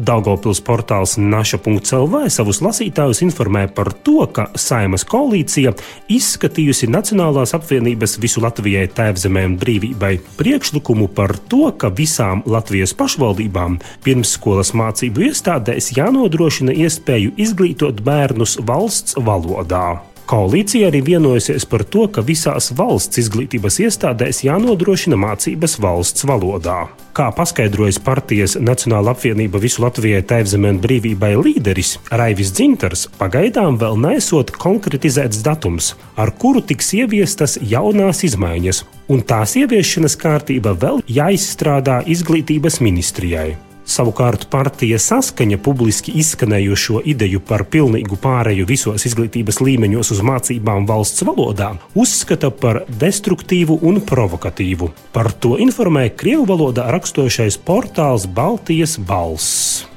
Daugopils 0.00 0.60
portāls 0.64 1.16
Naša.CLV 1.20 2.24
savus 2.32 2.60
lasītājus 2.64 3.22
informē 3.26 3.66
par 3.74 3.92
to, 4.06 4.24
ka 4.32 4.48
Saimas 4.58 5.04
koalīcija 5.08 5.72
izskatījusi 6.10 6.90
Nacionālās 6.90 7.54
apvienības 7.58 8.18
visu 8.22 8.42
Latvijai 8.44 8.88
tēvzemē 8.96 9.46
un 9.52 9.56
brīvībai 9.60 10.14
priekšlikumu 10.40 11.10
par 11.14 11.36
to, 11.52 11.68
ka 11.72 11.92
visām 11.94 12.44
Latvijas 12.50 12.96
pašvaldībām 12.98 13.80
pirmsskolas 14.04 14.74
mācību 14.76 15.30
iestādēs 15.30 15.92
jānodrošina 15.98 16.74
iespēju 16.86 17.36
izglītot 17.40 18.02
bērnus 18.06 18.58
valsts 18.66 19.18
valodā. 19.20 20.09
Koalīcija 20.30 20.86
arī 20.92 21.00
vienojusies 21.02 21.64
par 21.66 21.82
to, 21.90 22.04
ka 22.14 22.22
visās 22.22 22.68
valsts 22.78 23.18
izglītības 23.18 23.80
iestādēs 23.82 24.44
jānodrošina 24.44 25.16
mācības 25.18 25.72
valsts 25.82 26.22
valodā. 26.30 26.84
Kā 27.18 27.32
paskaidrojas 27.34 27.98
partijas 27.98 28.54
Nacionāla 28.54 29.10
apvienība 29.10 29.58
visu 29.58 29.82
Latvijai 29.82 30.20
tēvzemē 30.30 30.70
un 30.76 30.78
brīvībai 30.84 31.32
līderis 31.34 31.96
Raivis 32.14 32.52
Dzintars, 32.54 33.08
pagaidām 33.18 33.80
vēl 33.80 33.98
nesot 34.04 34.52
konkretizēts 34.54 35.40
datums, 35.42 35.96
ar 36.14 36.30
kuru 36.30 36.62
tiks 36.62 36.92
ieviestas 37.00 37.56
jaunās 37.72 38.22
izmaiņas, 38.30 38.84
un 39.10 39.24
tās 39.26 39.56
ieviešanas 39.58 40.14
kārtība 40.20 40.76
vēl 40.78 41.02
jāizstrādā 41.10 42.04
izglītības 42.06 42.78
ministrijai. 42.86 43.69
Savukārt 43.90 44.44
partija 44.52 45.00
saskaņa 45.02 45.58
publiski 45.64 46.12
izskanējušo 46.20 47.00
ideju 47.10 47.40
par 47.42 47.64
pilnīgu 47.72 48.20
pāreju 48.22 48.68
visos 48.68 49.06
izglītības 49.08 49.58
līmeņos 49.66 50.12
uz 50.14 50.22
mācībām 50.30 50.86
valsts 50.86 51.26
valodā 51.26 51.72
uzskata 51.98 52.52
par 52.54 52.84
destruktīvu 53.02 53.80
un 53.90 53.98
provokatīvu. 54.06 54.92
Par 55.10 55.32
to 55.42 55.56
informē 55.58 56.06
Krievu 56.14 56.46
valodā 56.52 56.86
raksturošais 56.94 57.58
portāls 57.66 58.30
Baltijas 58.30 58.94
balss. 59.10 59.89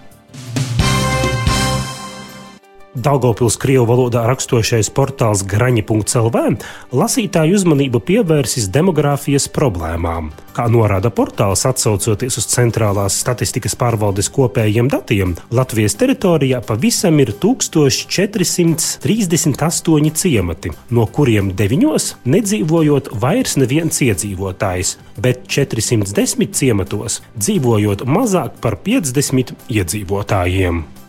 Daugopils 2.93 3.55
Krievu 3.57 3.87
valodā 3.89 4.21
raksturošais 4.29 4.91
portāls 4.93 5.41
Graņa.CLV 5.49 6.61
lasītāju 6.93 7.57
uzmanību 7.57 7.97
pievērsis 8.05 8.69
demogrāfijas 8.69 9.49
problēmām. 9.49 10.29
Kā 10.53 10.69
norāda 10.69 11.09
portāls, 11.09 11.65
atsaucoties 11.65 12.37
uz 12.37 12.45
centrālās 12.51 13.17
statistikas 13.23 13.73
pārvaldes 13.81 14.29
kopējiem 14.35 14.91
datiem, 14.93 15.33
Latvijas 15.49 15.97
teritorijā 15.97 16.61
pavisam 16.61 17.17
ir 17.17 17.33
1438 17.33 20.13
ciemati, 20.13 20.69
no 20.93 21.09
kuriem 21.09 21.49
deviņos 21.57 22.21
nedzīvojot 22.29 23.09
vairs 23.25 23.57
neviens 23.57 23.97
iedzīvotājs, 24.05 25.01
bet 25.17 25.49
410 25.49 26.53
ciematos 26.53 27.25
dzīvojot 27.41 28.05
mazāk 28.05 28.61
par 28.61 28.77
50 28.85 29.57
iedzīvotājiem. 29.81 31.02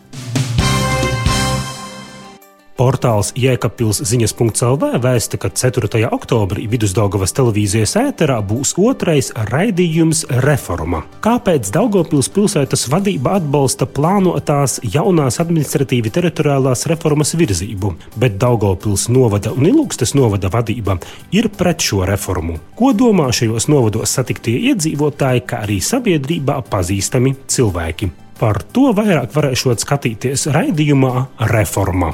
Portāls 2.75 3.29
Jēkabpils 3.39 4.01
ziņas.CLV 4.03 4.97
vēsta, 4.99 5.37
ka 5.39 5.47
4. 5.47 6.01
oktobrī 6.11 6.65
Vidusdaugavas 6.67 7.31
televīzijas 7.37 7.93
ēterā 8.01 8.41
būs 8.43 8.73
otrais 8.75 9.29
raidījums 9.47 10.25
Reforma. 10.43 11.05
Kāpēc 11.23 11.69
Daugopils 11.71 12.27
pilsētas 12.35 12.89
vadība 12.91 13.37
atbalsta 13.39 13.87
plānotās 13.87 14.81
jaunās 14.83 15.39
administratīvi 15.39 16.11
teritoriālās 16.19 16.83
reformas 16.91 17.31
virzību, 17.39 17.93
bet 18.19 18.35
Daugopils 18.43 19.07
novada 19.07 19.55
un 19.55 19.71
Ilūkstes 19.71 20.11
novada 20.19 20.51
vadība 20.51 20.99
ir 21.31 21.47
pret 21.55 21.79
šo 21.79 22.03
reformu? 22.11 22.59
Ko 22.75 22.91
domā 22.91 23.31
šajos 23.31 23.71
novados 23.71 24.19
satiktie 24.19 24.59
iedzīvotāji, 24.73 25.47
kā 25.47 25.63
arī 25.63 25.79
sabiedrībā 25.79 26.59
pazīstami 26.67 27.37
cilvēki? 27.47 28.11
Par 28.35 28.65
to 28.75 28.89
vairāk 28.91 29.31
varēšot 29.31 29.87
skatīties 29.87 30.49
raidījumā 30.51 31.29
Reforma. 31.55 32.11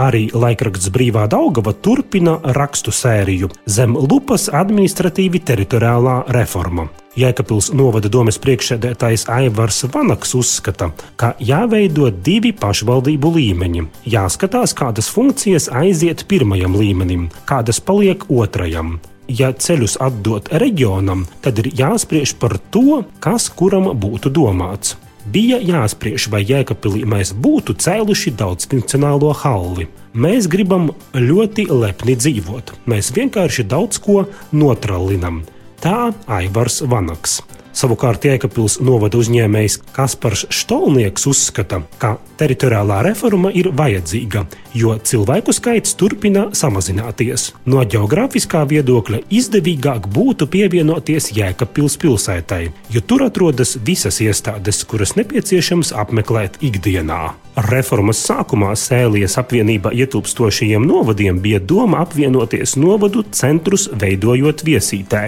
Arī 0.00 0.30
laikraksts 0.32 0.88
Brīvā 0.94 1.26
Daugava 1.28 1.74
turpina 1.76 2.38
rakstu 2.56 2.92
sēriju 2.94 3.50
Zem 3.68 3.98
lupas 3.98 4.46
administratīvi 4.48 5.42
teritoriālā 5.44 6.14
reforma. 6.32 6.86
Jēkabils 7.20 7.68
novada 7.76 8.08
domes 8.08 8.38
priekšsēdētājs 8.40 9.26
Aivars 9.34 9.82
Vanaks 9.92 10.32
uzskata, 10.38 10.92
ka 11.20 11.34
jāveido 11.42 12.08
divi 12.14 12.54
pašvaldību 12.56 13.34
līmeņi. 13.34 13.84
Jāskatās, 14.14 14.72
kādas 14.78 15.10
funkcijas 15.12 15.68
aiziet 15.82 16.24
pirmajam 16.30 16.78
līmenim, 16.80 17.28
kādas 17.50 17.82
paliek 17.84 18.24
otrajam. 18.30 19.00
Ja 19.28 19.52
ceļus 19.52 19.98
atdot 20.00 20.48
reģionam, 20.62 21.26
tad 21.44 21.60
ir 21.60 21.74
jāspriež 21.82 22.38
par 22.40 22.56
to, 22.72 23.02
kas 23.20 23.50
kuram 23.52 23.92
būtu 24.00 24.32
domāts 24.32 24.96
bija 25.32 25.60
jāspriež, 25.62 26.28
vai 26.32 26.42
Jēkabīlī 26.46 27.04
mēs 27.08 27.32
būtu 27.34 27.76
cēluši 27.80 28.34
daudzfunkcionālo 28.40 29.32
halli. 29.42 29.88
Mēs 30.14 30.48
gribam 30.50 30.90
ļoti 31.14 31.68
lepni 31.70 32.16
dzīvot. 32.18 32.74
Mēs 32.90 33.12
vienkārši 33.16 33.66
daudz 33.70 34.02
ko 34.02 34.24
notralinam. 34.52 35.44
Tā 35.80 36.10
Aivars 36.26 36.82
Vanaks. 36.82 37.40
Savukārt 37.70 38.24
Jēkabils 38.26 38.80
novada 38.82 39.20
uzņēmējs 39.20 39.76
Kaspars 39.94 40.42
Štolnieks 40.50 41.26
uzskata, 41.30 41.80
ka 42.02 42.16
teritoriālā 42.40 42.98
reforma 43.06 43.52
ir 43.54 43.70
vajadzīga, 43.76 44.42
jo 44.74 44.96
cilvēku 44.98 45.54
skaits 45.54 45.94
turpina 45.98 46.48
samazināties. 46.56 47.50
No 47.70 47.84
geogrāfiskā 47.86 48.64
viedokļa 48.70 49.22
izdevīgāk 49.30 50.08
būtu 50.10 50.48
pievienoties 50.50 51.30
Jēkabils 51.36 51.98
pilsētai, 52.02 52.64
jo 52.90 53.04
tur 53.06 53.26
atrodas 53.28 53.76
visas 53.86 54.18
iestādes, 54.24 54.82
kuras 54.90 55.14
nepieciešams 55.20 55.94
apmeklēt 56.02 56.58
ikdienā. 56.66 57.22
Reformas 57.70 58.20
sākumā 58.24 58.74
Sēlijas 58.78 59.36
apvienībā 59.40 59.90
ietilpstošajiem 59.94 60.84
novadiem 60.86 61.40
bija 61.42 61.58
doma 61.62 62.02
apvienoties 62.04 62.76
novadu 62.80 63.24
centrus, 63.36 63.88
veidojot 64.00 64.62
viesītē, 64.66 65.24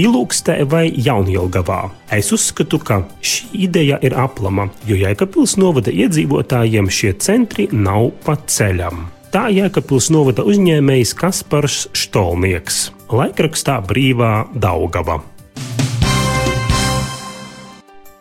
Ilūkstē 0.00 0.62
vai 0.70 0.86
Jaunjelgavā. 0.96 1.80
Es 2.12 2.32
uzskatu, 2.32 2.78
ka 2.80 3.02
šī 3.20 3.50
ideja 3.66 3.98
ir 4.04 4.16
aplama, 4.16 4.68
jo 4.88 4.96
Jēkabils 4.96 5.58
novada 5.60 5.92
iedzīvotājiem 5.92 6.88
šie 6.88 7.12
centri 7.20 7.68
nav 7.72 8.10
pa 8.24 8.36
ceļam. 8.46 9.08
tā 9.32 9.48
Jēkabpils 9.48 10.10
novada 10.12 10.44
uzņēmējs 10.44 11.14
Kaspars 11.16 11.86
Štolnieks. 11.96 12.90
Laikrakstā 13.12 13.80
Brīvā 13.84 14.48
Daugava. 14.52 15.31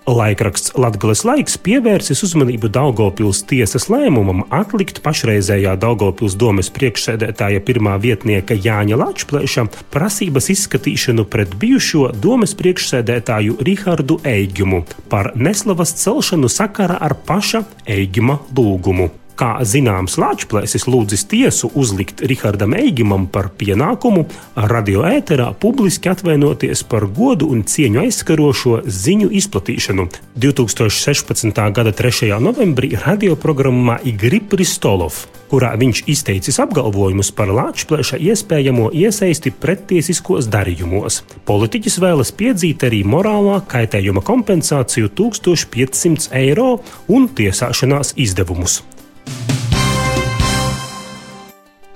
Laikraksts 0.10 0.72
Latvijas 0.82 1.22
laiks 1.28 1.60
pievērsis 1.62 2.24
uzmanību 2.26 2.72
Daugopils 2.74 3.44
tiesas 3.46 3.86
lēmumam 3.92 4.42
atlikt 4.50 5.04
pašreizējā 5.06 5.76
Daugopils 5.78 6.34
domes 6.42 6.72
priekšsēdētāja 6.74 7.62
pirmā 7.68 8.00
vietnieka 8.02 8.58
Jāņa 8.58 8.98
Lačplēša 8.98 9.68
prasības 9.94 10.50
izskatīšanu 10.56 11.28
pret 11.30 11.54
bijušo 11.62 12.10
domes 12.18 12.58
priekšsēdētāju 12.58 13.62
Rihardu 13.62 14.18
Eigimu 14.26 14.88
par 15.14 15.36
neslavas 15.38 15.94
celšanu 16.02 16.50
sakarā 16.50 16.98
ar 16.98 17.20
paša 17.28 17.68
Eigima 17.86 18.42
lūgumu. 18.58 19.12
Kā 19.40 19.56
zināms, 19.66 20.18
Lāčplēsis 20.22 20.86
lūdzis 20.92 21.24
tiesu 21.32 21.70
uzlikt 21.80 22.22
Rihardam 22.28 22.76
Eigimam 22.78 23.28
par 23.32 23.50
pienākumu 23.58 24.26
radioēterā 24.56 25.48
publiski 25.62 26.12
atvainoties 26.12 26.84
par 26.92 27.08
godu 27.10 27.48
un 27.54 27.64
cieņu 27.64 28.04
aizskarošo 28.04 28.82
ziņu 28.86 29.32
izplatīšanu. 29.42 30.08
2016. 30.42 31.62
gada 31.78 31.94
3. 31.96 32.34
novembrī 32.44 32.92
radioprogrammā 33.00 34.02
Igri 34.12 34.42
Pristolov, 34.44 35.24
kurā 35.52 35.72
viņš 35.80 36.04
izteicis 36.12 36.60
apgalvojumus 36.64 37.32
par 37.36 37.52
Lāčplēša 37.56 38.20
iespējamo 38.22 38.92
iesaisti 38.94 39.56
prettiesiskos 39.64 40.52
darījumos. 40.52 41.24
Politiķis 41.48 42.00
vēlas 42.04 42.36
piedzīt 42.36 42.84
arī 42.88 43.02
morālā 43.08 43.62
kaitējuma 43.72 44.24
kompensāciju 44.28 45.12
1500 45.18 46.32
eiro 46.44 46.72
un 47.08 47.30
tiesāšanās 47.32 48.16
izdevumus. 48.20 48.82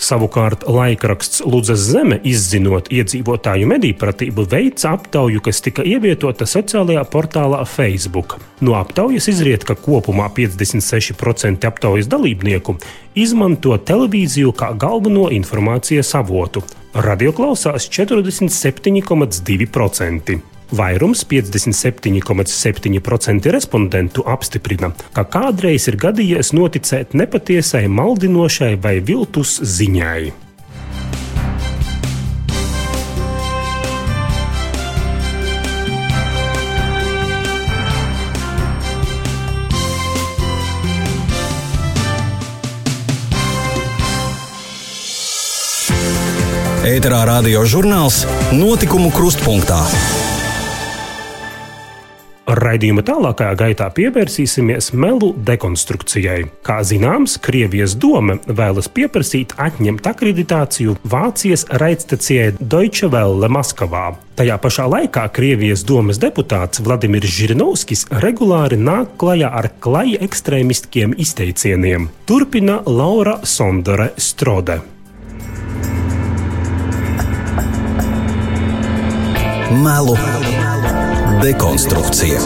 Savukārt 0.05 0.67
laikraksts 0.69 1.39
Lūdzes 1.49 1.81
zeme, 1.89 2.19
izzinot 2.29 2.91
iedzīvotāju 2.93 3.65
mediju 3.71 3.95
pratību, 3.97 4.43
veica 4.51 4.91
aptauju, 4.93 5.41
kas 5.47 5.61
tika 5.65 5.81
ievietota 5.81 6.45
sociālajā 6.49 7.03
portālā 7.09 7.65
Facebook. 7.65 8.37
No 8.61 8.75
aptaujas 8.77 9.27
izriet, 9.33 9.65
ka 9.65 9.73
kopumā 9.79 10.29
56% 10.35 11.65
aptaujas 11.71 12.07
dalībnieku 12.11 12.75
izmanto 13.17 13.77
televīziju 13.81 14.53
kā 14.53 14.77
galveno 14.77 15.29
informācijas 15.33 16.13
avotu. 16.21 16.61
Radio 16.93 17.33
klausās 17.35 17.89
47,2%. 17.89 20.54
Vairums, 20.71 21.25
57,7% 21.29 23.51
respondentu 23.53 24.23
apstiprina, 24.25 24.89
ka 25.13 25.23
kādreiz 25.29 25.85
ir 25.91 25.95
gadījies 26.01 26.53
noticēt 26.57 27.13
nepatiesai, 27.13 27.85
maldinošai 27.91 28.73
vai 28.81 28.97
viltus 29.05 29.59
ziņai. 29.61 30.45
Ēterā 46.85 47.23
radio 47.25 47.63
žurnāls 47.65 48.23
Notikumu 48.53 49.09
krustpunktā. 49.13 49.81
Raidījuma 52.55 53.03
tālākajā 53.03 53.55
gaitā 53.59 53.87
pievērsīsimies 53.91 54.93
melu 54.95 55.33
dekonstrukcijai. 55.47 56.45
Kā 56.63 56.77
zināms, 56.87 57.35
Krievijas 57.43 57.97
doma 57.99 58.37
vēlas 58.47 58.87
pieprasīt 58.95 59.55
atņemt 59.59 60.07
akreditāciju 60.07 60.95
Vācijas 61.03 61.65
raidstacijai 61.81 62.53
Deutsche 62.61 63.09
Welle 63.11 63.49
Maskavā. 63.51 64.13
Tajā 64.39 64.55
pašā 64.63 64.87
laikā 64.91 65.25
Krievijas 65.35 65.83
domas 65.87 66.19
deputāts 66.21 66.79
Vladimirs 66.85 67.35
Žirinovskis 67.35 68.05
regulāri 68.23 68.79
nāk 68.79 69.17
klajā 69.19 69.51
ar 69.51 69.69
klaja 69.83 70.23
ekstrēmistiskiem 70.23 71.15
izteicieniem. 71.19 72.09
Turpina 72.29 72.81
Laura 72.87 73.41
Sondore 73.43 74.13
Strode. 74.15 74.79
Melu 79.75 80.15
dekonstrukcija. 81.45 82.39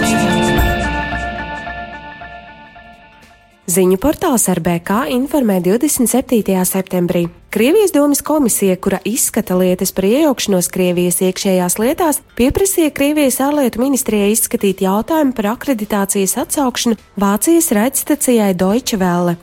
Ziņu 3.69 3.99
portāls 4.01 4.47
RBK 4.49 5.05
informē 5.13 5.59
27. 5.63 6.55
septembrī. 6.65 7.27
Krievijas 7.53 7.93
domas 7.95 8.21
komisija, 8.25 8.75
kura 8.75 8.97
izskata 9.05 9.55
lietas 9.55 9.93
par 9.95 10.07
iejaukšanos 10.09 10.67
Krievijas 10.73 11.21
iekšējās 11.21 11.77
lietās, 11.79 12.19
pieprasīja 12.35 12.91
Krievijas 12.91 13.37
ārlietu 13.45 13.79
ministrijai 13.79 14.33
izskatīt 14.33 14.81
jautājumu 14.83 15.35
par 15.37 15.53
akreditācijas 15.53 16.35
atsaukšanu 16.43 16.97
Vācijas 17.21 17.69
raidstacijai 17.77 18.51
Deutsche 18.57 18.99
Welle. 18.99 19.37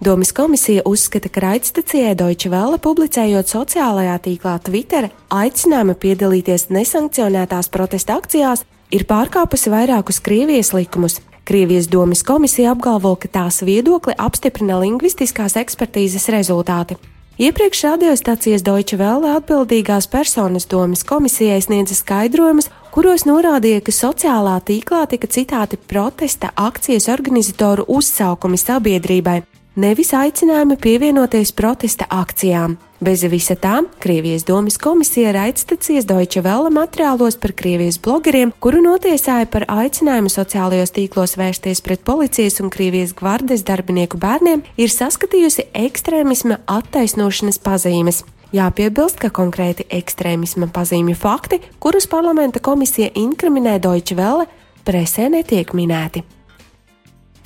Domas 0.00 0.32
komisija 0.32 0.82
uzskata, 0.86 1.28
ka 1.28 1.44
raidstacijai 1.44 2.16
Deutsche 2.18 2.50
Welle 2.50 2.80
publicējot 2.82 3.52
sociālajā 3.52 4.16
tīklā 4.26 4.56
Twitter 4.64 5.10
aicinājumu 5.28 5.94
piedalīties 6.02 6.66
nesankcionētās 6.74 7.70
protesta 7.74 8.18
akcijās 8.18 8.64
ir 8.90 9.04
pārkāpusi 9.08 9.72
vairākus 9.72 10.20
Krievijas 10.24 10.72
likumus. 10.72 11.20
Krievijas 11.48 11.88
domas 11.88 12.22
komisija 12.22 12.74
apgalvo, 12.74 13.14
ka 13.16 13.28
tās 13.28 13.62
viedokli 13.64 14.12
apstiprina 14.20 14.76
lingvistiskās 14.82 15.56
ekspertīzes 15.56 16.28
rezultāti. 16.28 16.98
Iepriekš 17.38 17.82
radiostacijas 17.86 18.64
Deutsche 18.66 18.98
Welle 18.98 19.30
atbildīgās 19.38 20.08
personas 20.10 20.66
domas 20.66 21.04
komisijai 21.06 21.60
sniedza 21.62 21.94
skaidrojumus, 21.94 22.66
kuros 22.90 23.24
norādīja, 23.28 23.80
ka 23.86 23.94
sociālā 23.94 24.56
tīklā 24.66 25.04
tika 25.06 25.30
citāti 25.30 25.78
protesta 25.78 26.50
akcijas 26.56 27.06
organizatoru 27.14 27.86
uzsaukumi 27.88 28.58
sabiedrībai, 28.58 29.38
nevis 29.76 30.12
aicinājumi 30.18 30.76
pievienoties 30.82 31.54
protesta 31.54 32.10
akcijām. 32.10 32.76
Bez 32.98 33.22
visa 33.30 33.54
tā, 33.54 33.84
Krievijas 34.02 34.42
domas 34.42 34.74
komisija 34.82 35.30
raidstacijas 35.30 36.06
Deutsche 36.06 36.40
Welle 36.42 36.72
materiālos 36.74 37.36
par 37.38 37.52
Krievijas 37.54 37.94
blogeriem, 38.02 38.50
kuru 38.58 38.80
notiesāja 38.82 39.46
par 39.46 39.68
aicinājumu 39.70 40.32
sociālajos 40.32 40.90
tīklos 40.96 41.36
vērsties 41.38 41.78
pret 41.86 42.02
policijas 42.02 42.58
un 42.58 42.72
Krievijas 42.74 43.12
gvardes 43.14 43.62
darbinieku 43.62 44.18
bērniem, 44.18 44.64
ir 44.74 44.90
saskatījusi 44.90 45.68
ekstrēmisma 45.78 46.58
attaisnošanas 46.66 47.62
pazīmes. 47.62 48.24
Jāpiebilst, 48.50 49.20
ka 49.22 49.30
konkrēti 49.30 49.86
ekstrēmisma 49.94 50.66
pazīmju 50.74 51.14
fakti, 51.20 51.60
kurus 51.78 52.10
parlamenta 52.10 52.58
komisija 52.58 53.12
inkriminē 53.14 53.76
Deutsche 53.78 54.18
Welle, 54.18 54.48
presē 54.82 55.28
netiek 55.30 55.70
minēti. 55.70 56.24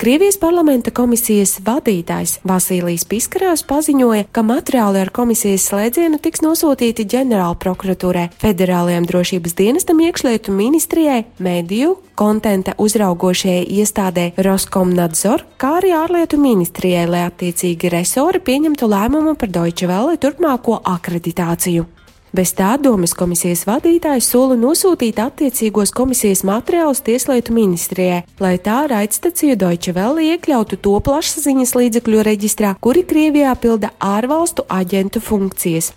Krievijas 0.03 0.35
parlamenta 0.35 0.91
komisijas 0.91 1.61
vadītājs 1.63 2.41
Vasilijs 2.43 3.05
Piskarovs 3.07 3.61
paziņoja, 3.63 4.25
ka 4.35 4.41
materiāli 4.43 4.99
ar 4.99 5.11
komisijas 5.15 5.69
slēdzienu 5.69 6.19
tiks 6.19 6.43
nosūtīti 6.43 7.05
ģenerāla 7.13 7.55
prokuratūrai, 7.63 8.25
federālajiem 8.41 9.07
drošības 9.07 9.55
dienestam, 9.61 10.03
iekšlietu 10.03 10.51
ministrijai, 10.51 11.21
mediju, 11.39 11.95
kontenta 12.19 12.75
uzraugošajai 12.83 13.63
iestādē 13.79 14.33
Roskomnadzor, 14.43 15.47
kā 15.55 15.77
arī 15.79 15.95
ārlietu 15.95 16.35
ministrijai, 16.49 17.07
lai 17.07 17.23
attiecīgi 17.29 17.95
resori 17.95 18.43
pieņemtu 18.43 18.91
lēmumu 18.97 19.39
par 19.39 19.55
Deutsche 19.55 19.87
Welle 19.87 20.19
turpmāko 20.19 20.81
akreditāciju. 20.83 21.87
Bez 22.33 22.49
tā 22.57 22.71
domas 22.81 23.11
komisijas 23.13 23.61
vadītājs 23.69 24.25
sola 24.33 24.55
nosūtīt 24.57 25.19
attiecīgos 25.21 25.91
komisijas 25.93 26.39
materiālus 26.49 27.03
Tieslietu 27.05 27.53
ministrijai, 27.53 28.23
lai 28.41 28.55
tā 28.57 28.79
raidstaciju 28.89 29.53
Deutsche 29.61 29.93
Welle 29.93 30.23
iekļautu 30.31 30.79
to 30.81 30.95
plašsaziņas 31.05 31.75
līdzekļu 31.77 32.23
reģistrā, 32.25 32.71
kuri 32.81 33.03
Krievijā 33.05 33.53
pilda 33.61 33.91
ārvalstu 34.01 34.65
aģentu 34.65 35.21
funkcijas. 35.21 35.91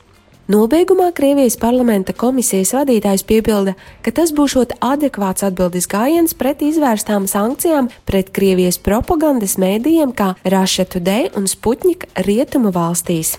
Nobeigumā 0.52 1.08
Krievijas 1.16 1.56
parlamenta 1.56 2.12
komisijas 2.12 2.74
vadītājs 2.76 3.24
piebilda, 3.24 3.72
ka 4.04 4.12
tas 4.20 4.34
būšot 4.36 4.76
adekvāts 4.84 5.48
atbildes 5.48 5.88
gājiens 5.88 6.36
pret 6.36 6.60
izvērstām 6.68 7.24
sankcijām 7.32 7.88
pret 8.04 8.28
Krievijas 8.36 8.76
propagandas 8.76 9.56
mēdījiem 9.56 10.12
kā 10.12 10.34
Russia 10.44 10.84
Today 10.84 11.32
un 11.32 11.48
Sputnik 11.48 12.10
rietumu 12.28 12.76
valstīs 12.76 13.38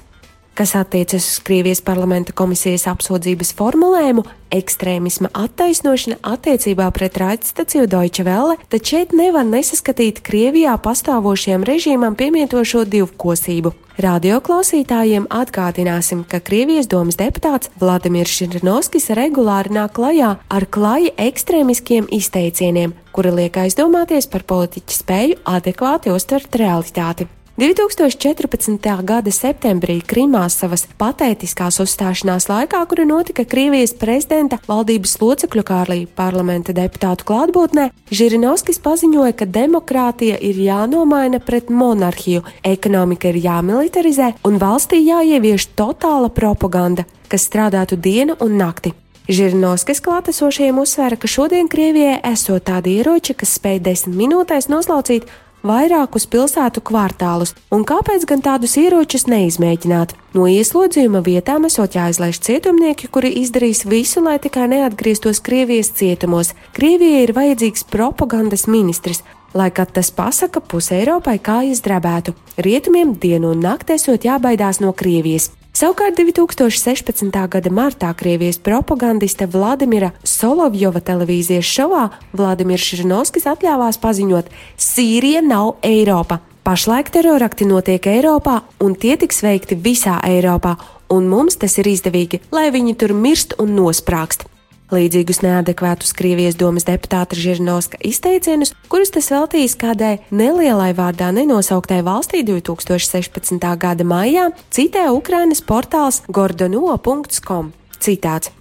kas 0.58 0.76
attiecas 0.76 1.26
uz 1.32 1.40
Krievijas 1.46 1.84
parlamenta 1.86 2.34
komisijas 2.34 2.88
apsūdzības 2.90 3.54
formulējumu 3.60 4.24
ekstrēmisma 4.58 5.30
attaisnošana 5.38 6.18
attiecībā 6.26 6.88
pret 6.96 7.20
raidstaciju 7.22 7.86
Deutsche 7.92 8.26
Welle, 8.26 8.56
tad 8.72 8.82
šeit 8.90 9.14
nevar 9.14 9.46
nesaskatīt 9.46 10.24
Krievijā 10.26 10.74
pastāvošajam 10.82 11.66
režīmam 11.68 12.18
piemietošo 12.18 12.88
divkosību. 12.90 13.76
Radio 14.02 14.42
klausītājiem 14.46 15.30
atgādināsim, 15.34 16.26
ka 16.30 16.42
Krievijas 16.42 16.90
domas 16.90 17.18
deputāts 17.22 17.70
Vladimirs 17.82 18.34
Širinovskis 18.40 19.10
regulāri 19.18 19.74
nāk 19.78 19.96
klajā 19.98 20.36
ar 20.50 20.68
klaji 20.70 21.14
ekstrēmiskiem 21.18 22.10
izteicieniem, 22.18 22.94
kuri 23.14 23.34
liek 23.44 23.58
aizdomāties 23.62 24.30
par 24.30 24.46
politiķa 24.46 25.02
spēju 25.02 25.42
adekvāti 25.58 26.14
uztvert 26.14 26.62
realitāti. 26.62 27.30
2014. 27.58 29.02
gada 29.02 29.32
septembrī 29.34 29.96
Krimā 30.06 30.44
savas 30.54 30.84
patētiskās 31.02 31.80
uzstāšanās 31.82 32.46
laikā, 32.52 32.84
kura 32.86 33.02
notika 33.10 33.48
Krievijas 33.50 33.96
prezidenta 33.98 34.60
valdības 34.68 35.16
locekļu 35.18 35.64
kā 35.66 35.80
arī 35.88 36.04
parlamenta 36.06 36.76
deputātu 36.78 37.26
klātbūtnē, 37.26 37.88
Žirinovskis 38.14 38.78
paziņoja, 38.86 39.34
ka 39.40 39.50
demokrātija 39.50 40.38
ir 40.38 40.60
jānomaina 40.68 41.40
pret 41.42 41.74
monarhiju, 41.74 42.44
ekonomika 42.62 43.34
ir 43.34 43.42
jāmilitarizē 43.48 44.36
un 44.46 44.62
valstī 44.62 45.02
jāievieš 45.08 45.72
totāla 45.74 46.30
propaganda, 46.30 47.08
kas 47.26 47.50
strādātu 47.50 47.98
dienu 47.98 48.38
un 48.38 48.54
nakti. 48.62 48.94
Žirinovskis 49.28 50.00
klātesošajiem 50.06 50.78
uzsvēra, 50.86 51.18
ka 51.18 51.28
šodien 51.28 51.66
Krievijai 51.68 52.22
esot 52.30 52.70
tādi 52.70 53.00
ieroči, 53.02 53.34
kas 53.34 53.58
spēj 53.58 53.82
desmit 53.90 54.16
minūtēs 54.22 54.70
noslaucīt 54.70 55.26
vairākus 55.66 56.28
pilsētu 56.30 56.84
kvartālus, 56.86 57.54
un 57.74 57.86
kāpēc 57.88 58.26
gan 58.30 58.44
tādus 58.46 58.78
ieročus 58.78 59.28
neizmēģināt? 59.32 60.14
No 60.38 60.46
ieslodzījuma 60.52 61.24
vietām 61.26 61.66
esot 61.70 61.98
jāizlaiž 61.98 62.40
cietumnieki, 62.46 63.10
kuri 63.10 63.34
izdarīs 63.42 63.86
visu, 63.90 64.22
lai 64.22 64.38
tikai 64.44 64.68
neatgrieztos 64.74 65.42
Krievijas 65.42 65.92
cietumos. 65.98 66.54
Krievijai 66.78 67.26
ir 67.26 67.34
vajadzīgs 67.38 67.88
propagandas 67.90 68.68
ministrs, 68.70 69.24
lai 69.58 69.72
kad 69.72 69.92
tas 69.94 70.12
pasaka 70.14 70.62
pusē 70.62 71.02
Eiropai 71.02 71.40
kājas 71.42 71.82
drebētu. 71.86 72.36
Rietumiem 72.58 73.16
dienu 73.18 73.56
un 73.56 73.64
nakti 73.66 73.98
esot 73.98 74.28
jābaidās 74.28 74.82
no 74.84 74.94
Krievijas. 74.94 75.52
Savukārt 75.78 76.18
2016. 76.18 77.28
gada 77.54 77.70
martā 77.70 78.08
Krievijas 78.18 78.58
propagandiste 78.58 79.46
Vladimira 79.46 80.08
Solovjova 80.26 81.04
televīzijas 81.06 81.70
šovā 81.70 82.08
Vladimirs 82.34 82.88
Šrinovskis 82.88 83.46
atļāvās 83.52 84.02
paziņot: 84.02 84.50
Sīrija 84.74 85.44
nav 85.46 85.76
Eiropa. 85.86 86.40
Pašlaik 86.66 87.14
terorakti 87.14 87.70
notiek 87.70 88.10
Eiropā, 88.10 88.64
un 88.82 88.98
tie 88.98 89.20
tiks 89.22 89.46
veikti 89.46 89.78
visā 89.78 90.18
Eiropā, 90.26 90.80
un 91.14 91.30
mums 91.30 91.62
tas 91.62 91.78
ir 91.78 91.94
izdevīgi, 91.94 92.42
lai 92.50 92.72
viņi 92.74 92.98
tur 92.98 93.14
mirst 93.14 93.54
un 93.62 93.78
nosprākst. 93.78 94.50
Līdzīgus 94.88 95.42
neadekvātus 95.44 96.14
Krievijas 96.16 96.56
domas 96.56 96.86
deputāta 96.88 97.36
Žirnovska 97.36 98.00
izteicienus, 98.08 98.72
kurus 98.88 99.10
tas 99.12 99.26
veltījis 99.34 99.74
kādai 99.76 100.14
nelielai 100.32 100.94
vārdā 100.96 101.28
nenosauktai 101.36 101.98
valstī 102.08 102.40
2016. 102.48 103.60
gada 103.76 104.06
maijā, 104.08 104.46
citē 104.72 105.10
Ukrainas 105.12 105.60
portāls 105.60 106.22
gordono.com. 106.32 107.74
Citāts: 108.00 108.54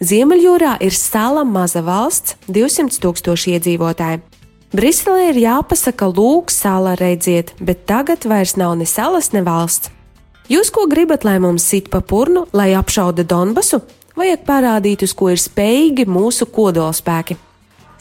Ziemeļjūrā 0.00 0.78
ir 0.80 0.96
sala 0.96 1.44
maza 1.44 1.82
valsts, 1.84 2.38
200 2.48 2.96
tūkstoši 3.04 3.58
iedzīvotāji. 3.58 4.22
Briselē 4.72 5.34
ir 5.34 5.42
jāpasaka, 5.42 6.08
lūk, 6.08 6.48
sala 6.50 6.94
redziet, 6.96 7.52
bet 7.60 7.84
tagad 7.84 8.24
vairs 8.24 8.56
nav 8.56 8.72
ne 8.80 8.88
salas, 8.88 9.34
ne 9.36 9.44
valsts. 9.44 9.92
Jūs 10.48 10.72
ko 10.72 10.88
gribat, 10.88 11.28
lai 11.28 11.36
mums 11.44 11.68
sit 11.68 11.92
pa 11.92 12.00
purnu, 12.00 12.46
lai 12.56 12.72
apšauda 12.72 13.24
Donbasu? 13.28 13.82
Vajag 14.18 14.44
parādīt, 14.46 15.04
uz 15.06 15.14
ko 15.16 15.30
ir 15.32 15.40
spējīgi 15.42 16.06
mūsu 16.10 16.48
kodolspēki. 16.50 17.36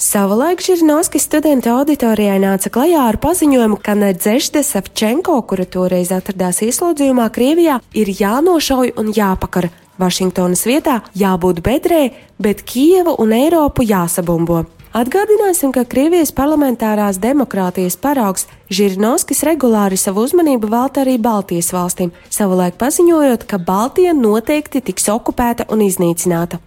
Savulaik 0.03 0.59
Žirnovskis 0.65 1.27
studentu 1.29 1.69
auditorijai 1.71 2.39
nāca 2.41 2.71
klajā 2.73 3.05
ar 3.11 3.17
paziņojumu, 3.21 3.77
ka 3.79 3.93
Nedzežde 3.95 4.63
Savčenko, 4.65 5.37
kura 5.47 5.63
toreiz 5.69 6.11
atradās 6.11 6.59
ieslodzījumā 6.65 7.29
Krievijā, 7.31 7.77
ir 7.93 8.11
jānošauj 8.11 8.95
un 8.99 9.13
jāpakara. 9.15 9.69
Vašingtonas 10.01 10.65
vietā 10.65 10.99
jābūt 11.15 11.61
bedrē, 11.63 12.07
bet 12.41 12.65
Kievu 12.65 13.13
un 13.21 13.35
Eiropu 13.37 13.85
jāsabumbo. 13.85 14.63
Atgādināsim, 14.93 15.71
ka 15.73 15.87
Krievijas 15.89 16.29
parlamentārās 16.37 17.17
demokrātijas 17.17 17.95
paraugs 17.97 18.43
Žirinovskis 18.69 19.41
regulāri 19.47 19.97
savu 19.97 20.21
uzmanību 20.27 20.69
velta 20.69 21.01
arī 21.01 21.15
Baltijas 21.17 21.71
valstīm, 21.73 22.11
savulaik 22.29 22.77
paziņojot, 22.77 23.47
ka 23.49 23.57
Baltija 23.57 24.13
noteikti 24.13 24.83
tiks 24.85 25.09
okupēta 25.09 25.65
un 25.73 25.81
iznīcināta. 25.81 26.61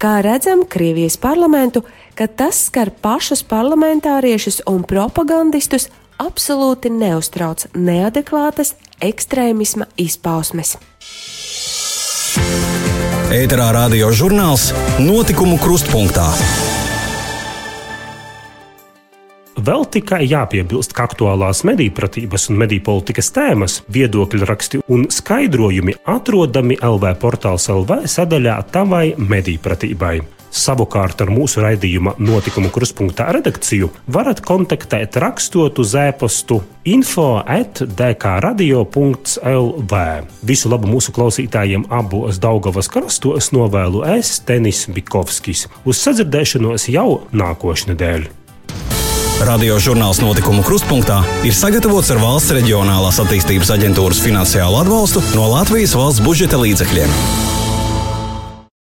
Kā 0.00 0.14
redzam, 0.24 0.64
Krievijas 0.64 1.18
parlamentu, 1.20 1.84
ka 2.16 2.26
tas 2.32 2.64
skar 2.70 2.88
pašus 3.04 3.44
parlamentāriešus 3.44 4.62
un 4.70 4.80
propagandistus, 4.88 5.90
absolūti 6.16 6.88
neuztrauc 6.88 7.66
neadekvātas 7.76 8.72
ekstrēmisma 9.04 9.90
izpausmes. 10.00 10.78
Ēterā 13.34 13.68
radio 13.76 14.08
žurnāls 14.16 14.70
Notikumu 15.02 15.60
krustpunktā. 15.60 16.30
Vēl 19.64 19.86
tikai 19.88 20.26
jāpiebilst, 20.28 20.92
ka 20.92 21.06
aktuālās 21.08 21.62
mediju 21.64 21.92
pratības 21.96 22.50
un 22.50 22.58
mediju 22.60 22.82
politikas 22.84 23.30
tēmas, 23.32 23.78
viedokļu 23.94 24.44
raksti 24.50 24.80
un 24.92 25.06
skaidrojumi 25.14 25.94
atrodami 26.10 26.76
LV 26.84 27.14
portāls 27.22 27.68
LV 27.72 28.04
sadaļā 28.10 28.58
Tavai 28.74 29.14
mediju 29.16 29.62
pratībai. 29.64 30.18
Savukārt 30.54 31.22
ar 31.24 31.30
mūsu 31.34 31.62
raidījuma 31.64 32.12
notikumu 32.20 32.68
kruspunktā 32.74 33.32
redakciju 33.34 33.88
varat 34.14 34.42
kontaktēt 34.44 35.16
rakstot 35.22 35.80
uz 35.82 35.94
e-pastu 36.02 36.60
info 36.84 37.40
atdkradio.lv. 37.40 38.84
Visu 40.52 40.68
labu 40.76 40.86
mūsu 40.92 41.10
klausītājiem 41.16 41.88
abos 41.88 42.38
Daugavas 42.42 42.88
krastos 42.92 43.50
novēlu 43.56 44.04
es, 44.18 44.38
Tenis 44.44 44.86
Bikovskis. 44.92 45.66
Uz 45.88 45.96
sadzirdēšanos 46.04 46.88
jau 46.92 47.26
nākošnedēļ! 47.32 48.43
Radio 49.42 49.80
žurnāls 49.82 50.20
notikumu 50.22 50.62
krustpunktā 50.62 51.16
ir 51.42 51.56
sagatavots 51.58 52.12
ar 52.14 52.20
valsts 52.22 52.54
reģionālās 52.54 53.18
attīstības 53.24 53.72
aģentūras 53.74 54.22
finansiālu 54.22 54.78
atbalstu 54.84 55.24
no 55.34 55.48
Latvijas 55.50 55.96
valsts 55.98 56.22
budžeta 56.22 56.60
līdzekļiem. 56.62 57.53